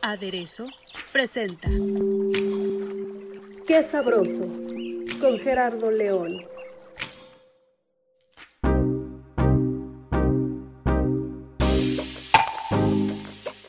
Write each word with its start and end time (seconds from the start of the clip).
Aderezo 0.00 0.66
presenta 1.12 1.68
Qué 3.66 3.82
sabroso 3.82 4.46
con 5.20 5.38
Gerardo 5.38 5.90
León. 5.90 6.46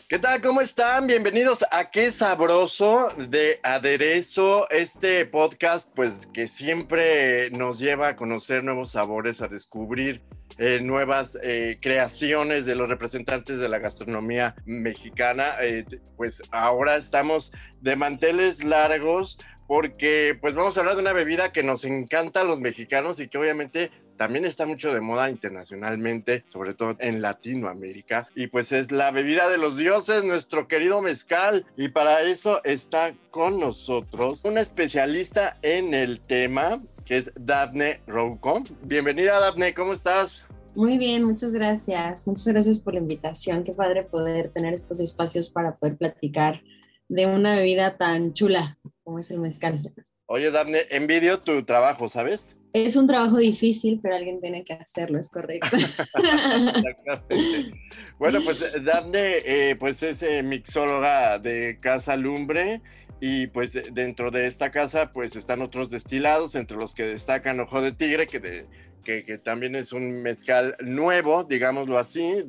¿Qué 0.08 0.20
tal? 0.20 0.41
¿Cómo 0.41 0.61
están? 0.61 1.08
Bienvenidos 1.08 1.66
a 1.70 1.91
Qué 1.91 2.11
Sabroso 2.14 3.09
de 3.17 3.59
Aderezo, 3.61 4.70
este 4.70 5.25
podcast 5.25 5.94
pues 5.94 6.27
que 6.27 6.48
siempre 6.48 7.50
nos 7.52 7.77
lleva 7.80 8.08
a 8.09 8.16
conocer 8.16 8.64
nuevos 8.64 8.91
sabores, 8.91 9.41
a 9.41 9.50
descubrir 9.50 10.22
eh, 10.57 10.80
nuevas 10.81 11.38
eh, 11.41 11.77
creaciones 11.81 12.66
de 12.66 12.75
los 12.75 12.89
representantes 12.89 13.59
de 13.59 13.70
la 13.70 13.80
gastronomía 13.80 14.55
mexicana. 14.66 15.55
Eh, 15.61 15.86
pues 16.17 16.41
ahora 16.52 16.95
estamos 16.95 17.52
de 17.81 17.95
manteles 17.95 18.63
largos 18.63 19.39
porque 19.67 20.38
pues 20.39 20.55
vamos 20.55 20.78
a 20.78 20.81
hablar 20.81 20.95
de 20.95 21.02
una 21.02 21.13
bebida 21.13 21.52
que 21.52 21.63
nos 21.63 21.86
encanta 21.86 22.41
a 22.41 22.44
los 22.44 22.59
mexicanos 22.59 23.19
y 23.19 23.28
que 23.28 23.38
obviamente 23.38 23.91
también 24.17 24.45
está 24.45 24.66
mucho 24.66 24.94
de 24.94 25.02
moda 25.02 25.30
internacionalmente, 25.30 26.44
sobre 26.47 26.73
todo 26.73 26.95
en 27.00 27.22
Latinoamérica. 27.22 28.28
Y 28.35 28.47
pues 28.47 28.72
es 28.72 28.91
la 28.91 29.11
bebida 29.11 29.50
de 29.50 29.58
los 29.58 29.75
dioses, 29.75 30.23
nuestro 30.23 30.67
querido 30.67 31.02
mezcal. 31.02 31.66
Y 31.78 31.89
para 31.89 32.22
eso 32.22 32.63
está 32.63 33.13
con 33.31 33.59
nosotros 33.59 34.41
una 34.44 34.61
especialista 34.61 35.58
en 35.61 35.94
el 35.94 36.19
tema, 36.19 36.78
que 37.06 37.18
es 37.18 37.32
Daphne 37.40 38.02
Rouco. 38.08 38.64
Bienvenida, 38.84 39.40
Daphne, 39.40 39.73
¿cómo 39.73 39.94
estás? 39.94 40.46
Muy 40.76 40.98
bien, 40.98 41.23
muchas 41.23 41.54
gracias. 41.54 42.28
Muchas 42.28 42.48
gracias 42.48 42.80
por 42.80 42.94
la 42.94 43.00
invitación. 43.00 43.64
Qué 43.64 43.73
padre 43.73 44.04
poder 44.04 44.52
tener 44.52 44.73
estos 44.73 45.00
espacios 45.00 45.50
para 45.50 45.76
poder 45.76 45.98
platicar 45.98 46.62
de 47.09 47.26
una 47.26 47.56
bebida 47.56 47.98
tan 47.98 48.34
chula 48.34 48.80
como 49.04 49.20
es 49.20 49.30
el 49.30 49.40
mezcal. 49.40 49.94
Oye, 50.26 50.50
Daphne, 50.50 50.84
envidio 50.90 51.42
tu 51.42 51.64
trabajo, 51.64 52.09
¿sabes? 52.09 52.58
Es 52.72 52.96
un 52.96 53.06
trabajo 53.06 53.38
difícil, 53.38 54.00
pero 54.02 54.16
alguien 54.16 54.42
tiene 54.42 54.64
que 54.64 54.74
hacerlo, 54.74 55.20
es 55.20 55.30
correcto. 55.30 55.78
bueno, 58.18 58.40
pues 58.44 58.84
Daphne 58.84 59.38
eh, 59.46 59.76
pues 59.80 60.02
es 60.02 60.24
eh, 60.24 60.42
mixóloga 60.42 61.38
de 61.38 61.78
Casa 61.80 62.16
Lumbre 62.16 62.81
y 63.25 63.47
pues 63.47 63.71
dentro 63.93 64.31
de 64.31 64.47
esta 64.47 64.69
casa 64.69 65.09
pues 65.09 65.38
están 65.38 65.61
otros 65.61 65.89
destilados, 65.89 66.55
entre 66.55 66.75
los 66.75 66.93
que 66.93 67.03
destacan 67.03 67.57
Ojo 67.61 67.81
de 67.81 67.93
Tigre, 67.93 68.27
que 68.27 68.41
de 68.41 68.63
que, 69.02 69.38
también 69.38 69.77
es 69.77 69.93
un 69.93 70.21
mezcal 70.21 70.75
nuevo, 70.81 71.45
digámoslo 71.45 71.97
así, 71.97 72.41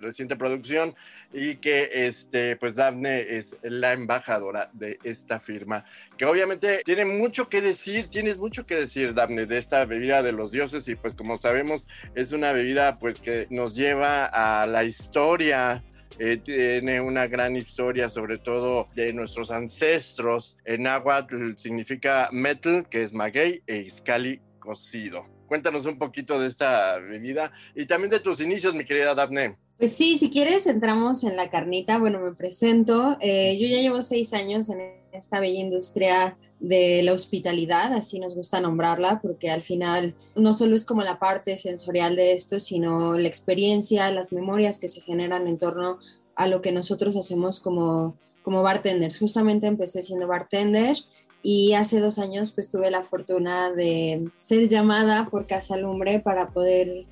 reciente 0.00 0.36
producción, 0.36 0.94
y 1.34 1.56
que 1.56 2.06
este, 2.06 2.56
pues 2.56 2.76
Dafne 2.76 3.36
es 3.36 3.56
la 3.62 3.92
embajadora 3.92 4.70
de 4.72 4.98
esta 5.04 5.38
firma, 5.38 5.84
que 6.16 6.24
obviamente 6.24 6.80
tiene 6.82 7.04
mucho 7.04 7.50
que 7.50 7.60
decir, 7.60 8.08
tienes 8.08 8.38
mucho 8.38 8.64
que 8.64 8.76
decir, 8.76 9.12
Dafne, 9.12 9.44
de 9.44 9.58
esta 9.58 9.84
bebida 9.84 10.22
de 10.22 10.32
los 10.32 10.50
dioses, 10.50 10.88
y 10.88 10.94
pues 10.94 11.14
como 11.14 11.36
sabemos, 11.36 11.86
es 12.14 12.32
una 12.32 12.52
bebida 12.52 12.94
pues 12.94 13.20
que 13.20 13.46
nos 13.50 13.74
lleva 13.74 14.24
a 14.24 14.66
la 14.66 14.84
historia 14.84 15.84
eh, 16.18 16.36
tiene 16.38 17.00
una 17.00 17.26
gran 17.26 17.56
historia, 17.56 18.08
sobre 18.08 18.38
todo 18.38 18.86
de 18.94 19.12
nuestros 19.12 19.50
ancestros. 19.50 20.58
En 20.64 20.86
agua 20.86 21.26
significa 21.56 22.28
metal, 22.32 22.86
que 22.88 23.02
es 23.02 23.12
maguey, 23.12 23.62
e 23.66 23.78
iscali, 23.78 24.40
cocido. 24.58 25.22
Cuéntanos 25.46 25.86
un 25.86 25.98
poquito 25.98 26.38
de 26.40 26.48
esta 26.48 26.98
bebida 26.98 27.52
y 27.74 27.86
también 27.86 28.10
de 28.10 28.20
tus 28.20 28.40
inicios, 28.40 28.74
mi 28.74 28.84
querida 28.84 29.14
Daphne. 29.14 29.58
Pues 29.78 29.92
sí, 29.92 30.16
si 30.16 30.30
quieres 30.30 30.66
entramos 30.66 31.24
en 31.24 31.36
la 31.36 31.50
carnita. 31.50 31.98
Bueno, 31.98 32.20
me 32.20 32.32
presento. 32.32 33.16
Eh, 33.20 33.58
yo 33.60 33.66
ya 33.66 33.80
llevo 33.80 34.02
seis 34.02 34.32
años 34.32 34.68
en 34.70 34.80
esta 35.12 35.40
bella 35.40 35.60
industria 35.60 36.36
de 36.62 37.02
la 37.02 37.12
hospitalidad, 37.12 37.92
así 37.92 38.20
nos 38.20 38.36
gusta 38.36 38.60
nombrarla, 38.60 39.20
porque 39.20 39.50
al 39.50 39.62
final 39.62 40.14
no 40.36 40.54
solo 40.54 40.76
es 40.76 40.84
como 40.84 41.02
la 41.02 41.18
parte 41.18 41.56
sensorial 41.56 42.14
de 42.14 42.34
esto, 42.34 42.60
sino 42.60 43.18
la 43.18 43.26
experiencia, 43.26 44.08
las 44.12 44.32
memorias 44.32 44.78
que 44.78 44.86
se 44.86 45.00
generan 45.00 45.48
en 45.48 45.58
torno 45.58 45.98
a 46.36 46.46
lo 46.46 46.60
que 46.60 46.70
nosotros 46.70 47.16
hacemos 47.16 47.58
como, 47.58 48.16
como 48.42 48.62
bartenders. 48.62 49.18
Justamente 49.18 49.66
empecé 49.66 50.02
siendo 50.02 50.28
bartender 50.28 50.96
y 51.42 51.72
hace 51.72 51.98
dos 51.98 52.20
años 52.20 52.52
pues 52.52 52.70
tuve 52.70 52.90
la 52.90 53.02
fortuna 53.02 53.72
de 53.72 54.30
ser 54.38 54.68
llamada 54.68 55.28
por 55.30 55.48
Casa 55.48 55.76
Lumbre 55.76 56.20
para 56.20 56.46
poder 56.46 57.02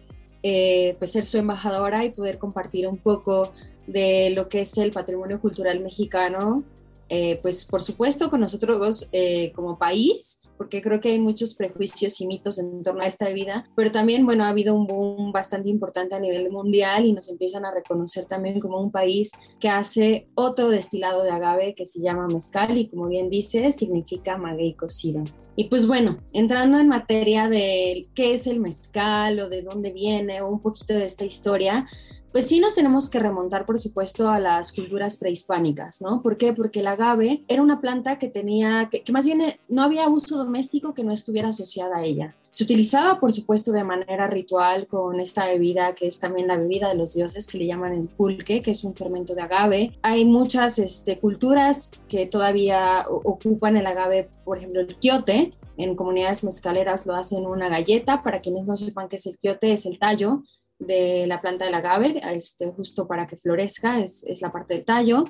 eh, 0.43 0.97
pues 0.99 1.12
ser 1.12 1.25
su 1.25 1.39
embajadora 1.39 2.05
y 2.05 2.11
poder 2.11 2.39
compartir 2.39 2.89
un 2.89 2.97
poco 2.97 3.53
de 3.87 4.31
lo 4.31 4.49
que 4.49 4.62
es 4.62 4.78
el 4.78 4.93
patrimonio 4.93 5.41
cultural 5.41 5.81
mexicano, 5.81 6.65
eh, 7.09 7.39
pues 7.43 7.65
por 7.65 7.83
supuesto 7.83 8.31
con 8.31 8.41
nosotros 8.41 9.09
eh, 9.12 9.53
como 9.53 9.78
país, 9.78 10.43
porque 10.60 10.82
creo 10.82 11.00
que 11.00 11.09
hay 11.09 11.19
muchos 11.19 11.54
prejuicios 11.54 12.21
y 12.21 12.26
mitos 12.26 12.59
en 12.59 12.82
torno 12.82 13.00
a 13.00 13.06
esta 13.06 13.25
bebida, 13.25 13.65
pero 13.75 13.91
también, 13.91 14.26
bueno, 14.26 14.44
ha 14.44 14.50
habido 14.50 14.75
un 14.75 14.87
boom 14.87 15.32
bastante 15.32 15.71
importante 15.71 16.15
a 16.15 16.21
nivel 16.21 16.50
mundial 16.50 17.06
y 17.06 17.15
nos 17.15 17.31
empiezan 17.31 17.65
a 17.65 17.72
reconocer 17.72 18.26
también 18.26 18.60
como 18.60 18.78
un 18.78 18.91
país 18.91 19.32
que 19.59 19.71
hace 19.71 20.28
otro 20.34 20.69
destilado 20.69 21.22
de 21.22 21.31
agave 21.31 21.75
que 21.75 21.87
se 21.87 22.03
llama 22.03 22.26
mezcal 22.26 22.76
y 22.76 22.91
como 22.91 23.09
bien 23.09 23.31
dice, 23.31 23.72
significa 23.72 24.37
maguey 24.37 24.75
cocido. 24.75 25.25
Y 25.56 25.69
pues 25.69 25.87
bueno, 25.87 26.19
entrando 26.34 26.78
en 26.78 26.88
materia 26.88 27.48
de 27.48 28.03
qué 28.15 28.34
es 28.34 28.47
el 28.47 28.60
mezcal 28.60 29.41
o 29.41 29.48
de 29.48 29.62
dónde 29.62 29.94
viene 29.94 30.42
o 30.42 30.48
un 30.48 30.60
poquito 30.60 30.92
de 30.92 31.06
esta 31.06 31.25
historia, 31.25 31.87
pues 32.32 32.46
sí 32.46 32.60
nos 32.60 32.74
tenemos 32.74 33.10
que 33.10 33.18
remontar, 33.18 33.66
por 33.66 33.80
supuesto, 33.80 34.28
a 34.28 34.38
las 34.38 34.72
culturas 34.72 35.16
prehispánicas, 35.16 36.00
¿no? 36.00 36.22
¿Por 36.22 36.36
qué? 36.36 36.52
Porque 36.52 36.80
el 36.80 36.86
agave 36.86 37.42
era 37.48 37.62
una 37.62 37.80
planta 37.80 38.18
que 38.18 38.28
tenía, 38.28 38.88
que, 38.91 39.02
más 39.12 39.24
bien 39.24 39.41
eh, 39.41 39.60
no 39.68 39.82
había 39.82 40.08
uso 40.08 40.36
doméstico 40.36 40.94
que 40.94 41.04
no 41.04 41.12
estuviera 41.12 41.48
asociada 41.48 41.98
a 41.98 42.04
ella. 42.04 42.36
Se 42.50 42.64
utilizaba, 42.64 43.20
por 43.20 43.32
supuesto, 43.32 43.70
de 43.72 43.84
manera 43.84 44.26
ritual 44.26 44.86
con 44.88 45.20
esta 45.20 45.46
bebida, 45.46 45.94
que 45.94 46.06
es 46.08 46.18
también 46.18 46.48
la 46.48 46.56
bebida 46.56 46.88
de 46.88 46.96
los 46.96 47.14
dioses, 47.14 47.46
que 47.46 47.58
le 47.58 47.66
llaman 47.66 47.92
el 47.92 48.08
pulque, 48.08 48.60
que 48.60 48.72
es 48.72 48.82
un 48.82 48.94
fermento 48.94 49.34
de 49.34 49.42
agave. 49.42 49.98
Hay 50.02 50.24
muchas 50.24 50.78
este, 50.78 51.16
culturas 51.16 51.92
que 52.08 52.26
todavía 52.26 53.06
ocupan 53.08 53.76
el 53.76 53.86
agave, 53.86 54.28
por 54.44 54.58
ejemplo, 54.58 54.80
el 54.80 54.97
quiote. 54.97 55.52
En 55.76 55.94
comunidades 55.94 56.42
mezcaleras 56.42 57.06
lo 57.06 57.14
hacen 57.14 57.47
una 57.47 57.68
galleta. 57.68 58.20
Para 58.20 58.41
quienes 58.41 58.66
no 58.66 58.76
sepan 58.76 59.08
qué 59.08 59.16
es 59.16 59.26
el 59.26 59.38
quiote, 59.38 59.72
es 59.72 59.86
el 59.86 59.98
tallo 59.98 60.42
de 60.80 61.26
la 61.26 61.41
planta 61.41 61.66
del 61.66 61.74
agave, 61.74 62.20
este, 62.34 62.66
justo 62.72 63.06
para 63.06 63.26
que 63.26 63.36
florezca, 63.36 64.00
es, 64.00 64.24
la 64.41 64.50
parte 64.50 64.74
del 64.74 64.84
tallo. 64.84 65.24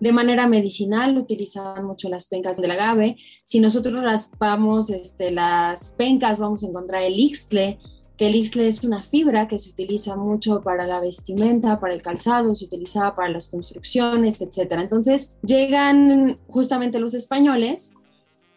De 0.00 0.12
manera 0.12 0.46
medicinal 0.46 1.16
utilizaban 1.16 1.86
mucho 1.86 2.10
las 2.10 2.26
pencas 2.26 2.58
del 2.58 2.72
agave. 2.72 3.16
Si 3.44 3.60
nosotros 3.60 4.02
raspamos 4.02 4.90
este, 4.90 5.30
las 5.30 5.92
pencas, 5.92 6.38
vamos 6.38 6.62
a 6.62 6.66
encontrar 6.66 7.02
el 7.02 7.18
ixtle, 7.18 7.78
que 8.16 8.26
el 8.26 8.34
ixtle 8.34 8.66
es 8.66 8.82
una 8.82 9.02
fibra 9.02 9.46
que 9.46 9.58
se 9.58 9.70
utiliza 9.70 10.16
mucho 10.16 10.60
para 10.60 10.86
la 10.86 11.00
vestimenta, 11.00 11.78
para 11.80 11.94
el 11.94 12.02
calzado, 12.02 12.54
se 12.54 12.64
utilizaba 12.64 13.14
para 13.14 13.28
las 13.28 13.48
construcciones, 13.48 14.40
etc. 14.40 14.72
Entonces 14.72 15.36
llegan 15.42 16.36
justamente 16.48 16.98
los 16.98 17.14
españoles 17.14 17.94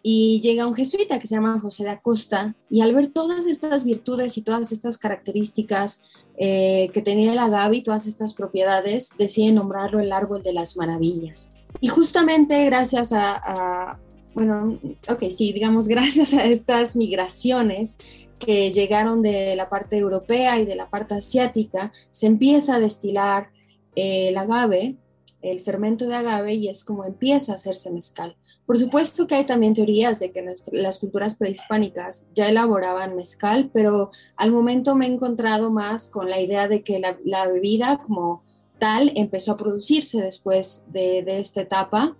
y 0.02 0.40
llega 0.40 0.66
un 0.66 0.74
jesuita 0.74 1.18
que 1.18 1.26
se 1.26 1.34
llama 1.34 1.60
José 1.60 1.84
de 1.84 1.90
Acosta 1.90 2.54
y 2.70 2.80
al 2.80 2.94
ver 2.94 3.08
todas 3.08 3.46
estas 3.46 3.84
virtudes 3.84 4.38
y 4.38 4.42
todas 4.42 4.72
estas 4.72 4.96
características 4.96 6.02
eh, 6.38 6.90
que 6.94 7.02
tenía 7.02 7.32
el 7.32 7.38
agave 7.38 7.76
y 7.76 7.82
todas 7.82 8.06
estas 8.06 8.32
propiedades, 8.32 9.10
decide 9.18 9.52
nombrarlo 9.52 10.00
el 10.00 10.12
árbol 10.12 10.42
de 10.42 10.54
las 10.54 10.76
maravillas. 10.76 11.50
Y 11.80 11.88
justamente 11.88 12.64
gracias 12.64 13.12
a, 13.12 13.98
bueno, 14.34 14.78
ok, 15.08 15.24
sí, 15.28 15.52
digamos, 15.52 15.86
gracias 15.88 16.32
a 16.32 16.44
estas 16.46 16.96
migraciones 16.96 17.98
que 18.38 18.72
llegaron 18.72 19.20
de 19.20 19.54
la 19.54 19.66
parte 19.66 19.98
europea 19.98 20.58
y 20.58 20.64
de 20.64 20.76
la 20.76 20.88
parte 20.88 21.14
asiática, 21.14 21.92
se 22.10 22.26
empieza 22.26 22.76
a 22.76 22.80
destilar 22.80 23.50
eh, 23.96 24.28
el 24.28 24.38
agave, 24.38 24.96
el 25.42 25.60
fermento 25.60 26.06
de 26.06 26.14
agave, 26.14 26.54
y 26.54 26.68
es 26.68 26.84
como 26.84 27.04
empieza 27.04 27.52
a 27.52 27.56
hacerse 27.56 27.90
mezcal 27.90 28.34
Por 28.70 28.78
supuesto 28.78 29.26
que 29.26 29.34
hay 29.34 29.46
también 29.46 29.74
teorías 29.74 30.20
de 30.20 30.30
que 30.30 30.46
las 30.70 31.00
culturas 31.00 31.34
prehispánicas 31.34 32.28
ya 32.36 32.48
elaboraban 32.48 33.16
mezcal, 33.16 33.68
pero 33.72 34.12
al 34.36 34.52
momento 34.52 34.94
me 34.94 35.06
he 35.06 35.08
encontrado 35.08 35.72
más 35.72 36.06
con 36.06 36.30
la 36.30 36.40
idea 36.40 36.68
de 36.68 36.84
que 36.84 37.00
la, 37.00 37.48
bebida 37.48 37.98
como 37.98 38.44
tal 38.78 39.10
empezó 39.16 39.50
a 39.50 39.56
producirse 39.56 40.22
después 40.22 40.84
de, 40.86 41.24
de 41.24 41.40
esta 41.40 41.62
etapa 41.62 42.16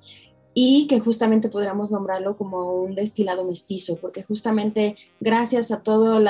y 0.52 0.88
que 0.88 0.98
justamente 0.98 1.50
podríamos 1.50 1.92
nombrarlo 1.92 2.36
como 2.36 2.82
un 2.82 2.96
destilado 2.96 3.44
mestizo, 3.44 3.98
porque 4.00 4.24
justamente 4.24 4.96
gracias 5.20 5.70
a 5.70 5.84
todos 5.84 6.20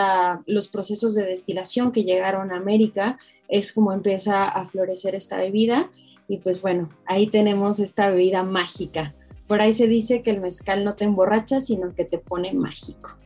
los 0.45 0.69
procesos 0.69 1.15
de 1.15 1.25
destilación 1.25 1.93
que 1.93 2.05
llegaron 2.05 2.53
a 2.53 2.59
América 2.59 3.19
es 3.49 3.73
como 3.73 3.95
empieza 3.95 4.45
a 4.45 4.67
florecer 4.67 5.15
esta 5.15 5.39
bebida 5.39 5.91
y 6.29 6.37
pues 6.37 6.61
bueno, 6.61 6.91
ahí 7.07 7.27
tenemos 7.27 7.81
esta 7.81 8.11
bebida 8.11 8.43
mágica. 8.43 9.13
Por 9.51 9.61
ahí 9.61 9.73
se 9.73 9.89
dice 9.89 10.23
que 10.23 10.31
el 10.31 10.41
mezcal 10.41 10.85
no 10.85 10.95
te 10.95 11.03
emborracha, 11.03 11.61
sino 11.61 11.93
que 11.93 12.05
te 12.05 12.19
pone 12.19 12.53
mágico. 12.53 13.17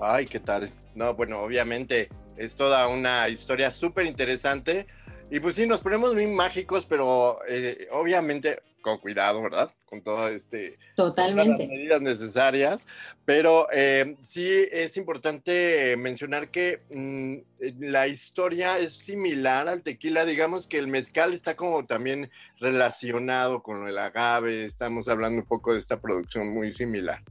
Ay, 0.00 0.26
¿qué 0.26 0.38
tal? 0.38 0.70
No, 0.94 1.12
bueno, 1.14 1.40
obviamente 1.40 2.08
es 2.36 2.54
toda 2.54 2.86
una 2.86 3.28
historia 3.28 3.68
súper 3.72 4.06
interesante. 4.06 4.86
Y 5.28 5.40
pues 5.40 5.56
sí, 5.56 5.66
nos 5.66 5.80
ponemos 5.80 6.14
muy 6.14 6.28
mágicos, 6.28 6.86
pero 6.86 7.38
eh, 7.48 7.88
obviamente 7.90 8.62
con 8.82 8.98
cuidado, 8.98 9.40
¿verdad? 9.40 9.70
Con 9.86 10.02
todo 10.02 10.28
este... 10.28 10.78
Totalmente. 10.94 11.66
las 11.66 11.70
medidas 11.70 12.02
necesarias, 12.02 12.84
pero 13.24 13.68
eh, 13.72 14.16
sí 14.20 14.46
es 14.70 14.96
importante 14.96 15.96
mencionar 15.96 16.50
que 16.50 16.82
mm, 16.92 17.36
la 17.80 18.08
historia 18.08 18.78
es 18.78 18.94
similar 18.94 19.68
al 19.68 19.82
tequila, 19.82 20.26
digamos 20.26 20.66
que 20.66 20.78
el 20.78 20.88
mezcal 20.88 21.32
está 21.32 21.56
como 21.56 21.86
también 21.86 22.30
relacionado 22.58 23.62
con 23.62 23.88
el 23.88 23.96
agave, 23.96 24.66
estamos 24.66 25.08
hablando 25.08 25.40
un 25.40 25.46
poco 25.46 25.72
de 25.72 25.78
esta 25.78 26.00
producción 26.00 26.48
muy 26.52 26.74
similar. 26.74 27.22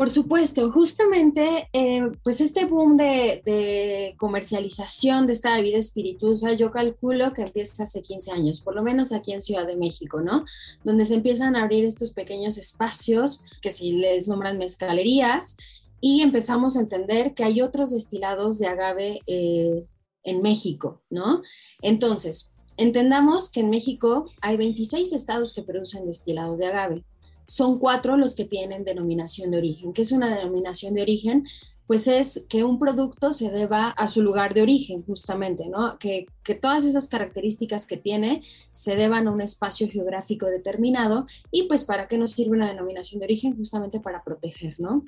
Por 0.00 0.08
supuesto, 0.08 0.72
justamente, 0.72 1.68
eh, 1.74 2.00
pues 2.24 2.40
este 2.40 2.64
boom 2.64 2.96
de, 2.96 4.14
comercialización 4.16 5.26
de 5.26 5.34
esta 5.34 5.54
bebida 5.54 5.76
espirituosa, 5.76 6.54
yo 6.54 6.70
calculo 6.70 7.34
que 7.34 7.42
empieza 7.42 7.82
hace 7.82 8.00
15 8.00 8.32
años, 8.32 8.62
por 8.62 8.74
lo 8.74 8.82
menos 8.82 9.12
aquí 9.12 9.34
en 9.34 9.42
Ciudad 9.42 9.66
de 9.66 9.76
México, 9.76 10.22
¿no? 10.22 10.46
Donde 10.84 11.04
se 11.04 11.16
empiezan 11.16 11.54
a 11.54 11.64
abrir 11.64 11.84
estos 11.84 12.14
pequeños 12.14 12.56
espacios 12.56 13.44
que 13.60 13.70
si 13.70 13.92
les 13.92 14.26
nombran 14.26 14.56
mezcalerías 14.56 15.58
y 16.00 16.22
empezamos 16.22 16.78
a 16.78 16.80
entender 16.80 17.34
que 17.34 17.44
hay 17.44 17.60
otros 17.60 17.90
destilados 17.90 18.58
de 18.58 18.68
agave 18.68 19.20
eh, 19.26 19.84
en 20.22 20.40
México, 20.40 21.02
¿no? 21.10 21.42
Entonces, 21.82 22.52
entendamos 22.78 23.50
que 23.50 23.60
en 23.60 23.68
México 23.68 24.30
hay 24.40 24.56
26 24.56 25.12
estados 25.12 25.52
que 25.52 25.62
producen 25.62 26.06
destilado 26.06 26.56
de 26.56 26.68
agave 26.68 27.04
son 27.50 27.80
cuatro 27.80 28.16
los 28.16 28.36
que 28.36 28.44
tienen 28.44 28.84
denominación 28.84 29.50
de 29.50 29.58
origen. 29.58 29.92
¿Qué 29.92 30.02
es 30.02 30.12
una 30.12 30.32
denominación 30.32 30.94
de 30.94 31.02
origen? 31.02 31.48
Pues 31.88 32.06
es 32.06 32.46
que 32.48 32.62
un 32.62 32.78
producto 32.78 33.32
se 33.32 33.50
deba 33.50 33.88
a 33.88 34.06
su 34.06 34.22
lugar 34.22 34.54
de 34.54 34.62
origen, 34.62 35.02
justamente, 35.02 35.68
¿no? 35.68 35.98
Que, 35.98 36.28
todas 36.62 36.84
esas 36.84 37.08
características 37.08 37.88
que 37.88 37.96
tiene 37.96 38.42
se 38.70 38.94
deban 38.94 39.26
a 39.26 39.32
un 39.32 39.40
espacio 39.40 39.88
geográfico 39.88 40.46
determinado 40.46 41.26
y 41.50 41.64
pues 41.64 41.84
para 41.84 42.06
qué 42.06 42.18
nos 42.18 42.32
sirve 42.32 42.52
una 42.52 42.68
denominación 42.68 43.18
de 43.18 43.24
origen, 43.24 43.56
justamente 43.56 43.98
para 43.98 44.22
proteger, 44.22 44.78
¿no? 44.78 45.04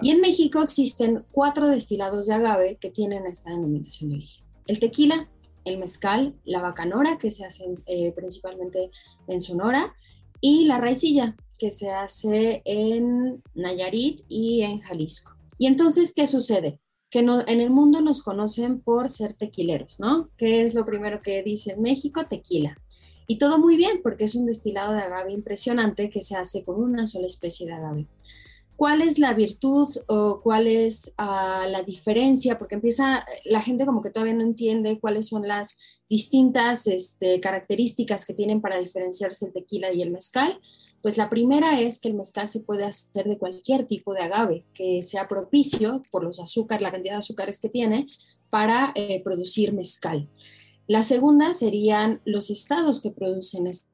Y 0.00 0.12
en 0.12 0.22
México 0.22 0.62
existen 0.62 1.26
cuatro 1.30 1.68
destilados 1.68 2.26
de 2.26 2.34
agave 2.34 2.78
que 2.80 2.88
tienen 2.88 3.26
esta 3.26 3.50
denominación 3.50 4.08
de 4.08 4.16
origen. 4.16 4.44
El 4.66 4.80
tequila, 4.80 5.28
el 5.66 5.76
mezcal, 5.76 6.34
la 6.46 6.62
bacanora, 6.62 7.18
que 7.18 7.30
se 7.30 7.44
hacen 7.44 7.82
eh, 7.84 8.12
principalmente 8.12 8.90
en 9.28 9.42
Sonora, 9.42 9.94
y 10.40 10.64
la 10.64 10.78
raicilla, 10.78 11.36
que 11.62 11.70
se 11.70 11.92
hace 11.92 12.60
en 12.64 13.40
Nayarit 13.54 14.22
y 14.28 14.62
en 14.62 14.80
Jalisco. 14.80 15.36
Y 15.58 15.68
entonces, 15.68 16.12
¿qué 16.12 16.26
sucede? 16.26 16.80
Que 17.08 17.22
no, 17.22 17.46
en 17.46 17.60
el 17.60 17.70
mundo 17.70 18.00
nos 18.00 18.24
conocen 18.24 18.80
por 18.80 19.08
ser 19.10 19.34
tequileros, 19.34 20.00
¿no? 20.00 20.28
¿Qué 20.36 20.64
es 20.64 20.74
lo 20.74 20.84
primero 20.84 21.22
que 21.22 21.40
dice 21.44 21.76
México? 21.76 22.24
Tequila. 22.28 22.76
Y 23.28 23.38
todo 23.38 23.60
muy 23.60 23.76
bien, 23.76 24.00
porque 24.02 24.24
es 24.24 24.34
un 24.34 24.44
destilado 24.44 24.92
de 24.92 25.02
agave 25.02 25.30
impresionante 25.30 26.10
que 26.10 26.20
se 26.20 26.34
hace 26.34 26.64
con 26.64 26.82
una 26.82 27.06
sola 27.06 27.28
especie 27.28 27.64
de 27.64 27.74
agave. 27.74 28.08
¿Cuál 28.74 29.00
es 29.00 29.20
la 29.20 29.32
virtud 29.32 29.86
o 30.08 30.40
cuál 30.42 30.66
es 30.66 31.14
ah, 31.16 31.68
la 31.70 31.84
diferencia? 31.84 32.58
Porque 32.58 32.74
empieza, 32.74 33.24
la 33.44 33.62
gente 33.62 33.86
como 33.86 34.00
que 34.00 34.10
todavía 34.10 34.34
no 34.34 34.42
entiende 34.42 34.98
cuáles 34.98 35.28
son 35.28 35.46
las 35.46 35.78
distintas 36.08 36.88
este, 36.88 37.38
características 37.38 38.26
que 38.26 38.34
tienen 38.34 38.60
para 38.60 38.80
diferenciarse 38.80 39.46
el 39.46 39.52
tequila 39.52 39.92
y 39.92 40.02
el 40.02 40.10
mezcal. 40.10 40.58
Pues 41.02 41.16
la 41.16 41.28
primera 41.28 41.80
es 41.80 41.98
que 42.00 42.08
el 42.08 42.14
mezcal 42.14 42.48
se 42.48 42.60
puede 42.60 42.84
hacer 42.84 43.26
de 43.26 43.36
cualquier 43.36 43.86
tipo 43.86 44.14
de 44.14 44.22
agave 44.22 44.64
que 44.72 45.02
sea 45.02 45.26
propicio 45.26 46.02
por 46.12 46.22
los 46.22 46.38
azúcares, 46.38 46.80
la 46.80 46.92
cantidad 46.92 47.14
de 47.14 47.18
azúcares 47.18 47.58
que 47.58 47.68
tiene 47.68 48.06
para 48.50 48.92
eh, 48.94 49.20
producir 49.24 49.72
mezcal. 49.72 50.28
La 50.86 51.02
segunda 51.02 51.54
serían 51.54 52.20
los 52.24 52.50
estados 52.50 53.00
que 53.00 53.10
producen 53.10 53.66
esta 53.66 53.86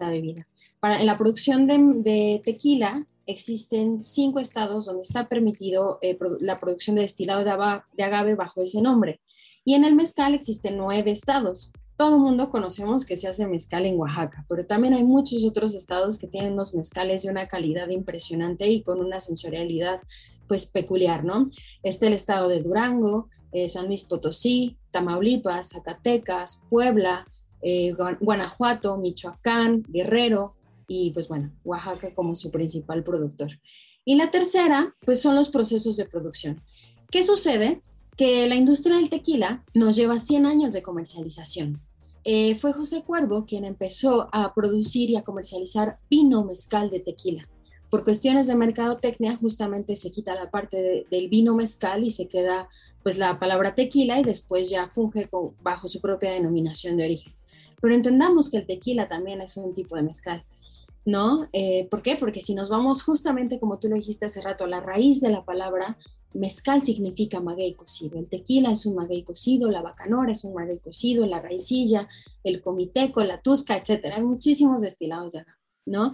bebida. 0.00 0.48
Para, 0.80 1.00
en 1.00 1.06
la 1.06 1.16
producción 1.16 1.66
de, 1.68 2.40
tequila 2.44 3.06
existen 3.26 4.02
cinco 4.02 4.40
estados 4.40 4.86
donde 4.86 5.02
está 5.02 5.28
permitido 5.28 5.98
eh, 6.02 6.18
la 6.40 6.58
producción 6.58 6.96
de 6.96 7.02
destilado 7.02 7.44
de 7.44 8.02
agave 8.02 8.34
bajo 8.34 8.60
ese 8.62 8.82
nombre. 8.82 9.20
Y 9.64 9.74
en 9.74 9.84
el 9.84 9.94
mezcal 9.94 10.34
existen 10.34 10.76
nueve 10.76 11.10
estados 11.10 11.72
todo 11.96 12.16
el 12.16 12.20
mundo 12.20 12.50
conocemos 12.50 13.06
que 13.06 13.16
se 13.16 13.26
hace 13.26 13.46
mezcal 13.46 13.86
en 13.86 13.98
Oaxaca, 13.98 14.44
pero 14.48 14.66
también 14.66 14.92
hay 14.94 15.02
muchos 15.02 15.44
otros 15.44 15.74
estados 15.74 16.18
que 16.18 16.26
tienen 16.26 16.52
unos 16.52 16.74
mezcales 16.74 17.22
de 17.22 17.30
una 17.30 17.48
calidad 17.48 17.88
impresionante 17.88 18.68
y 18.68 18.82
con 18.82 19.00
una 19.00 19.20
sensorialidad 19.20 20.00
pues 20.46 20.66
peculiar, 20.66 21.24
¿no? 21.24 21.46
Está 21.82 22.06
el 22.06 22.12
estado 22.12 22.48
de 22.48 22.62
Durango, 22.62 23.28
eh, 23.52 23.68
San 23.68 23.86
Luis 23.86 24.04
Potosí, 24.04 24.76
Tamaulipas, 24.90 25.70
Zacatecas, 25.70 26.62
Puebla, 26.68 27.26
eh, 27.62 27.94
Guanajuato, 28.20 28.98
Michoacán, 28.98 29.82
Guerrero 29.88 30.54
y 30.86 31.10
pues 31.12 31.28
bueno, 31.28 31.50
Oaxaca 31.64 32.12
como 32.14 32.34
su 32.34 32.50
principal 32.50 33.02
productor. 33.02 33.50
Y 34.04 34.16
la 34.16 34.30
tercera, 34.30 34.94
pues 35.04 35.20
son 35.20 35.34
los 35.34 35.48
procesos 35.48 35.96
de 35.96 36.04
producción. 36.04 36.62
¿Qué 37.10 37.22
sucede? 37.22 37.80
Que 38.16 38.46
la 38.46 38.54
industria 38.54 38.96
del 38.96 39.10
tequila 39.10 39.64
nos 39.74 39.96
lleva 39.96 40.18
100 40.18 40.46
años 40.46 40.72
de 40.72 40.82
comercialización. 40.82 41.80
Eh, 42.28 42.56
fue 42.56 42.72
José 42.72 43.04
Cuervo 43.04 43.46
quien 43.46 43.64
empezó 43.64 44.28
a 44.32 44.52
producir 44.52 45.10
y 45.10 45.16
a 45.16 45.22
comercializar 45.22 46.00
vino 46.10 46.42
mezcal 46.42 46.90
de 46.90 46.98
tequila. 46.98 47.48
Por 47.88 48.02
cuestiones 48.02 48.48
de 48.48 48.56
mercadotecnia, 48.56 49.36
justamente 49.36 49.94
se 49.94 50.10
quita 50.10 50.34
la 50.34 50.50
parte 50.50 51.06
del 51.08 51.28
vino 51.28 51.54
mezcal 51.54 52.02
y 52.02 52.10
se 52.10 52.26
queda 52.26 52.68
pues 53.04 53.16
la 53.16 53.38
palabra 53.38 53.76
tequila 53.76 54.18
y 54.18 54.24
después 54.24 54.68
ya 54.68 54.88
funge 54.88 55.30
bajo 55.62 55.86
su 55.86 56.00
propia 56.00 56.32
denominación 56.32 56.96
de 56.96 57.04
origen. 57.04 57.32
Pero 57.80 57.94
entendamos 57.94 58.50
que 58.50 58.56
el 58.56 58.66
tequila 58.66 59.06
también 59.06 59.40
es 59.40 59.56
un 59.56 59.72
tipo 59.72 59.94
de 59.94 60.02
mezcal, 60.02 60.44
¿no? 61.04 61.48
Eh, 61.52 61.86
¿Por 61.92 62.02
qué? 62.02 62.16
Porque 62.16 62.40
si 62.40 62.56
nos 62.56 62.68
vamos 62.68 63.04
justamente, 63.04 63.60
como 63.60 63.78
tú 63.78 63.88
lo 63.88 63.94
dijiste 63.94 64.26
hace 64.26 64.40
rato, 64.40 64.64
a 64.64 64.68
la 64.68 64.80
raíz 64.80 65.20
de 65.20 65.30
la 65.30 65.44
palabra, 65.44 65.96
Mezcal 66.36 66.82
significa 66.82 67.40
maguey 67.40 67.74
cocido, 67.74 68.18
el 68.18 68.28
tequila 68.28 68.70
es 68.72 68.86
un 68.86 68.94
maguey 68.94 69.22
cocido, 69.22 69.70
la 69.70 69.82
bacanora 69.82 70.32
es 70.32 70.44
un 70.44 70.54
maguey 70.54 70.78
cocido, 70.78 71.26
la 71.26 71.40
raicilla, 71.40 72.08
el 72.44 72.60
comiteco, 72.60 73.22
la 73.24 73.40
tusca, 73.40 73.76
etcétera. 73.76 74.16
Hay 74.16 74.22
muchísimos 74.22 74.82
destilados 74.82 75.32
de 75.32 75.40
acá, 75.40 75.58
¿no? 75.86 76.12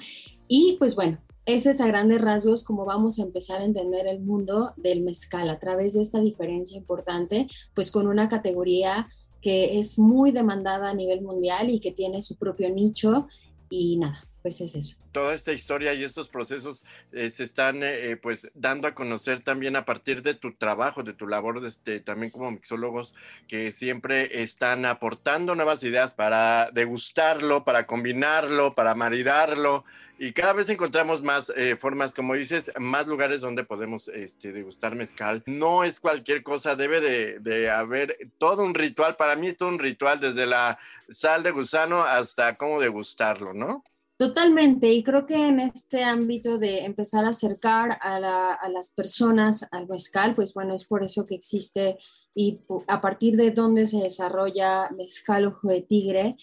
Y 0.49 0.77
pues 0.79 0.95
bueno, 0.95 1.19
ese 1.45 1.71
es 1.71 1.81
a 1.81 1.87
grandes 1.89 2.21
rasgos 2.21 2.63
como 2.63 2.85
vamos 2.85 3.19
a 3.19 3.25
empezar 3.25 3.61
a 3.61 3.65
entender 3.65 4.07
el 4.07 4.21
mundo 4.21 4.75
del 4.77 5.03
mezcal 5.03 5.51
a 5.51 5.59
través 5.59 5.95
de 5.95 6.03
esta 6.03 6.21
diferencia 6.21 6.79
importante, 6.79 7.49
pues 7.75 7.91
con 7.91 8.07
una 8.07 8.29
categoría 8.29 9.09
que 9.41 9.79
es 9.79 9.99
muy 9.99 10.31
demandada 10.31 10.91
a 10.91 10.95
nivel 10.95 11.21
mundial 11.21 11.69
y 11.69 11.81
que 11.81 11.91
tiene 11.91 12.23
su 12.23 12.37
propio 12.37 12.71
nicho 12.71 13.27
y 13.69 13.97
nada, 13.97 14.25
pues 14.43 14.61
es 14.61 14.75
eso. 14.75 14.97
Toda 15.13 15.35
esta 15.35 15.53
historia 15.53 15.95
y 15.95 16.03
estos 16.03 16.29
procesos 16.29 16.85
eh, 17.13 17.31
se 17.31 17.45
están 17.45 17.83
eh, 17.83 18.11
eh, 18.11 18.17
pues 18.17 18.51
dando 18.55 18.89
a 18.89 18.95
conocer 18.95 19.41
también 19.41 19.77
a 19.77 19.85
partir 19.85 20.23
de 20.23 20.35
tu 20.35 20.55
trabajo, 20.55 21.05
de 21.05 21.15
tu 21.15 21.29
labor, 21.29 21.61
de 21.61 21.69
este, 21.69 22.01
también 22.01 22.33
como 22.33 22.51
mixólogos 22.51 23.15
que 23.47 23.71
siempre 23.71 24.43
están 24.43 24.85
aportando 24.85 25.55
nuevas 25.55 25.85
ideas 25.85 26.15
para 26.15 26.71
degustarlo, 26.73 27.65
para 27.65 27.87
combinarlo, 27.87 28.75
para 28.75 28.97
maridarlo 28.97 29.85
y 30.19 30.33
cada 30.33 30.53
vez 30.53 30.69
encontramos 30.69 31.23
más 31.23 31.53
formas, 31.79 32.15
como 32.15 32.35
dices, 32.35 32.71
más 32.79 33.09
lugares 33.09 33.41
donde 33.41 33.65
podemos 33.65 34.07
este, 34.07 34.53
degustar 34.53 34.95
mezcal. 34.95 35.43
No 35.47 35.83
es 35.83 35.99
cualquier 35.99 36.45
cosa, 36.45 36.77
debe 36.77 37.01
de, 37.01 37.41
de 37.41 37.69
haber 37.71 38.17
todo 38.39 38.63
un 38.63 38.75
ritual. 38.75 39.17
Para 39.17 39.35
mí 39.35 39.49
es 39.49 39.57
todo 39.57 39.71
un 39.71 39.81
ritual, 39.81 40.21
desde 40.21 40.47
la 40.47 40.79
sal 41.09 41.43
de 41.43 41.51
gusano 41.51 42.05
hasta 42.05 42.57
cómo 42.57 42.79
degustarlo, 42.79 43.53
¿no? 43.53 43.83
Totalmente, 44.23 44.87
y 44.93 45.03
creo 45.03 45.27
que 45.27 45.49
en 45.49 45.59
este 45.59 46.05
ámbito 46.05 46.57
de 46.57 46.85
empezar 46.85 47.25
a 47.25 47.31
acercar 47.31 47.99
a, 48.01 48.21
las 48.69 48.91
personas 48.91 49.67
al 49.73 49.89
mezcal, 49.89 50.33
pues 50.37 50.55
bueno, 50.55 50.75
es 50.75 50.85
por 50.85 51.03
eso 51.03 51.27
que 51.27 51.35
existe 51.35 51.99
y 52.33 52.61
a 52.87 53.01
partir 53.01 53.37
de 53.37 53.51
donde 53.51 53.85
se 53.89 53.99
desarrolla 53.99 54.89
Mezcal 54.91 55.47
Ojo 55.47 55.67
de 55.67 55.83
Tigre, 55.83 56.37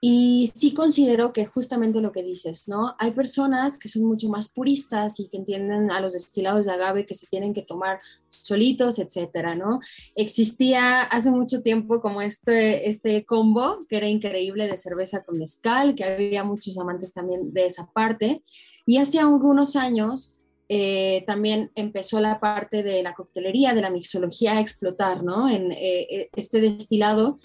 Y 0.00 0.52
sí 0.54 0.74
considero 0.74 1.32
que 1.32 1.46
justamente 1.46 2.00
lo 2.00 2.12
que 2.12 2.22
dices, 2.22 2.68
¿no? 2.68 2.94
Hay 3.00 3.10
personas 3.10 3.78
que 3.78 3.88
son 3.88 4.04
mucho 4.04 4.28
más 4.28 4.48
puristas 4.48 5.18
y 5.18 5.28
que 5.28 5.38
entienden 5.38 5.90
a 5.90 6.00
los 6.00 6.12
destilados 6.12 6.66
de 6.66 6.72
agave 6.72 7.04
que 7.04 7.14
se 7.14 7.26
tienen 7.26 7.52
que 7.52 7.62
tomar 7.62 7.98
solitos, 8.28 9.00
etcétera, 9.00 9.56
¿no? 9.56 9.80
Existía 10.14 11.02
hace 11.02 11.32
mucho 11.32 11.62
tiempo 11.62 12.00
como 12.00 12.22
este, 12.22 12.88
este 12.88 13.24
combo 13.24 13.86
que 13.88 13.96
era 13.96 14.06
increíble 14.06 14.68
de 14.68 14.76
cerveza 14.76 15.24
con 15.24 15.36
mezcal, 15.38 15.96
que 15.96 16.04
había 16.04 16.44
muchos 16.44 16.78
amantes 16.78 17.12
también 17.12 17.52
de 17.52 17.66
esa 17.66 17.90
parte. 17.92 18.42
Y 18.86 18.98
hace 18.98 19.18
algunos 19.18 19.74
años 19.74 20.36
eh, 20.68 21.24
también 21.26 21.72
empezó 21.74 22.20
la 22.20 22.38
parte 22.38 22.82
de 22.82 23.02
la 23.02 23.14
coctelería, 23.14 23.74
de 23.74 23.80
la 23.80 23.90
mixología 23.90 24.58
a 24.58 24.60
explotar, 24.60 25.24
¿no? 25.24 25.48
En 25.48 25.72
eh, 25.72 26.06
eh, 26.10 26.28
este 26.36 26.60
destilado 26.60 27.38